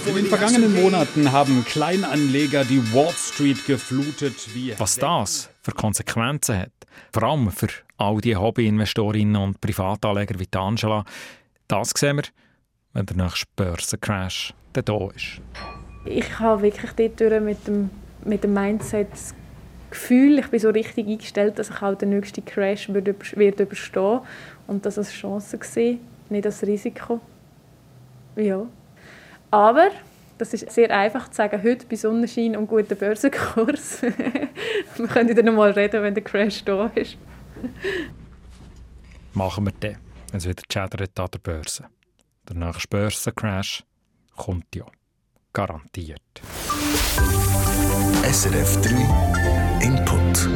In 0.06 0.16
den 0.16 0.26
vergangenen 0.26 0.74
Monaten 0.76 1.32
haben 1.32 1.64
Kleinanleger 1.64 2.66
die 2.66 2.94
Wall 2.94 3.14
Street 3.14 3.66
geflutet 3.66 4.54
wie. 4.54 4.74
Was 4.78 4.98
das 4.98 5.50
für 5.62 5.72
Konsequenzen 5.72 6.58
hat, 6.60 6.72
vor 7.14 7.24
allem 7.24 7.50
für 7.50 7.70
all 7.98 8.20
die 8.20 8.36
Hobbyinvestorinnen 8.36 9.38
und 9.38 9.62
Privatanleger 9.62 10.38
wie 10.38 10.50
Angela, 10.54 11.06
das 11.70 11.92
sehen 11.96 12.18
wir, 12.18 12.24
wenn 12.92 13.06
der 13.06 13.16
nächste 13.16 13.46
Börsencrash 13.56 14.54
da 14.74 14.82
ist. 15.16 15.42
Ich 16.04 16.40
habe 16.40 16.62
wirklich 16.64 16.92
dort 17.16 17.42
mit 17.42 17.66
dem, 17.68 17.90
mit 18.26 18.44
dem 18.44 18.54
Mindset 18.54 19.08
Gefühl, 19.92 20.40
ich 20.40 20.48
bin 20.48 20.60
so 20.60 20.70
richtig 20.70 21.08
eingestellt, 21.08 21.58
dass 21.58 21.70
ich 21.70 21.82
auch 21.82 21.96
den 21.96 22.10
nächsten 22.10 22.44
Crash 22.44 22.90
wird, 22.90 23.38
wird 23.38 23.60
überstehen 23.62 24.20
und 24.68 24.86
das 24.86 24.98
als 24.98 25.12
Chance 25.12 25.58
gesehen, 25.58 26.00
nicht 26.30 26.46
als 26.46 26.62
Risiko. 26.64 27.22
Ja. 28.40 28.66
Aber 29.52 29.90
das 30.38 30.54
ist 30.54 30.72
sehr 30.72 30.90
einfach 30.96 31.30
zu 31.30 31.36
sagen, 31.36 31.62
heute 31.62 31.86
bei 31.86 31.96
Sonnenschein 31.96 32.56
und 32.56 32.68
gutem 32.68 32.98
Börsenkurs. 32.98 34.02
wir 34.96 35.08
können 35.08 35.36
dann 35.36 35.46
noch 35.46 35.54
mal 35.54 35.72
reden, 35.72 36.02
wenn 36.02 36.14
der 36.14 36.24
Crash 36.24 36.64
da 36.64 36.86
ist. 36.96 37.18
Machen 39.34 39.66
wir 39.66 39.74
dann, 39.80 39.98
wenn 40.32 40.38
es 40.38 40.48
wieder 40.48 40.64
chattert 40.70 41.20
an 41.20 41.28
der 41.34 41.40
Börse. 41.40 41.86
Der 42.48 42.56
nächste 42.56 42.88
Börsencrash 42.88 43.84
kommt 44.36 44.74
ja. 44.76 44.86
Garantiert. 45.52 46.22
SRF 48.24 48.82
3 48.82 49.84
Input. 49.84 50.48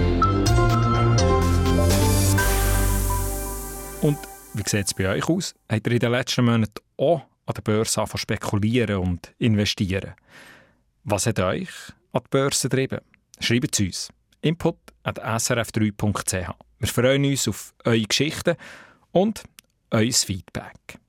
Und 4.01 4.17
wie 4.53 4.63
sieht 4.65 4.86
es 4.86 4.93
bei 4.93 5.09
euch 5.09 5.27
aus? 5.27 5.55
Habt 5.69 5.88
ihr 5.88 5.93
in 5.93 5.99
den 5.99 6.11
letzten 6.11 6.45
Monaten 6.45 6.73
auch 6.97 7.23
an 7.45 7.53
der 7.55 7.61
Börse 7.61 8.01
anfangen 8.01 8.19
spekulieren 8.19 8.97
und 8.97 9.33
investieren? 9.37 10.13
Was 11.03 11.25
hat 11.25 11.39
euch 11.39 11.69
an 12.11 12.21
die 12.23 12.29
Börse 12.29 12.69
getrieben? 12.69 12.99
Schreibt 13.39 13.73
es 13.73 13.79
uns. 13.79 14.09
Input 14.41 14.77
at 15.03 15.19
srf3.ch. 15.19 16.49
Wir 16.79 16.87
freuen 16.87 17.25
uns 17.25 17.47
auf 17.47 17.73
eure 17.85 18.01
Geschichten 18.01 18.55
und 19.11 19.43
euer 19.91 20.11
Feedback. 20.11 20.99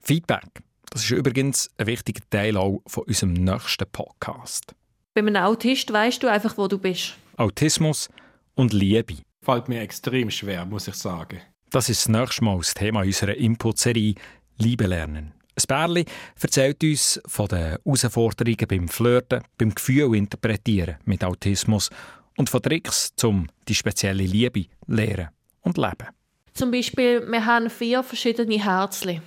Feedback, 0.00 0.62
das 0.90 1.04
ist 1.04 1.10
übrigens 1.10 1.70
ein 1.76 1.86
wichtiger 1.86 2.22
Teil 2.30 2.56
auch 2.56 2.82
von 2.86 3.04
unserem 3.04 3.34
nächsten 3.34 3.86
Podcast. 3.90 4.74
Bei 5.14 5.20
einem 5.20 5.36
Autist 5.36 5.92
weißt 5.92 6.22
du 6.22 6.28
einfach, 6.28 6.56
wo 6.56 6.66
du 6.66 6.78
bist. 6.78 7.16
Autismus 7.36 8.08
und 8.54 8.72
Liebe. 8.72 9.16
Fällt 9.42 9.68
mir 9.68 9.80
extrem 9.80 10.30
schwer, 10.30 10.64
muss 10.64 10.88
ich 10.88 10.94
sagen. 10.94 11.40
Das 11.70 11.88
ist 11.88 12.00
das 12.00 12.08
nächste 12.08 12.44
Mal 12.44 12.58
das 12.58 12.74
Thema 12.74 13.02
unserer 13.02 13.34
Input-Serie 13.34 14.14
Liebe 14.60 14.86
lernen. 14.86 15.32
Ein 15.56 15.64
Bärli 15.66 16.04
erzählt 16.40 16.82
uns 16.82 17.20
von 17.26 17.48
den 17.48 17.78
Herausforderungen 17.84 18.66
beim 18.68 18.88
Flirten, 18.88 19.42
beim 19.58 19.74
Gefühl 19.74 20.14
interpretieren 20.14 20.96
mit 21.04 21.24
Autismus 21.24 21.90
und 22.36 22.48
von 22.48 22.62
Tricks, 22.62 23.12
um 23.22 23.46
die 23.68 23.74
spezielle 23.74 24.22
Liebe 24.22 24.66
lernen 24.86 25.30
und 25.62 25.76
leben. 25.76 26.08
Zum 26.54 26.70
Beispiel, 26.70 27.26
wir 27.30 27.44
haben 27.44 27.70
vier 27.70 28.02
verschiedene 28.02 28.62
Herzli. 28.62 29.20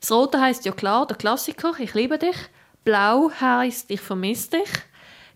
Das 0.00 0.12
Rote 0.12 0.40
heißt 0.40 0.64
ja 0.64 0.72
klar, 0.72 1.06
der 1.06 1.16
Klassiker, 1.16 1.72
ich 1.78 1.94
liebe 1.94 2.18
dich. 2.18 2.36
Blau 2.84 3.30
heißt 3.30 3.90
ich 3.90 4.00
vermisse 4.00 4.50
dich. 4.50 4.70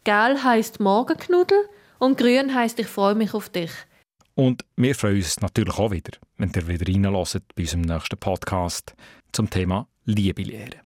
Gelb 0.04 0.42
heißt 0.42 0.80
Morgenknuddel. 0.80 1.68
Und 1.98 2.18
grün 2.18 2.54
heißt 2.54 2.78
ich 2.78 2.86
freue 2.86 3.14
mich 3.14 3.32
auf 3.34 3.48
dich. 3.48 3.70
Und 4.36 4.66
wir 4.76 4.94
freuen 4.94 5.16
uns 5.16 5.40
natürlich 5.40 5.78
auch 5.78 5.90
wieder, 5.90 6.12
wenn 6.36 6.52
ihr 6.54 6.68
wieder 6.68 6.86
reinlässt 6.86 7.40
bei 7.54 7.62
unserem 7.62 7.80
nächsten 7.80 8.18
Podcast 8.18 8.94
zum 9.32 9.48
Thema 9.48 9.88
Liebe 10.04 10.42
lehren. 10.42 10.82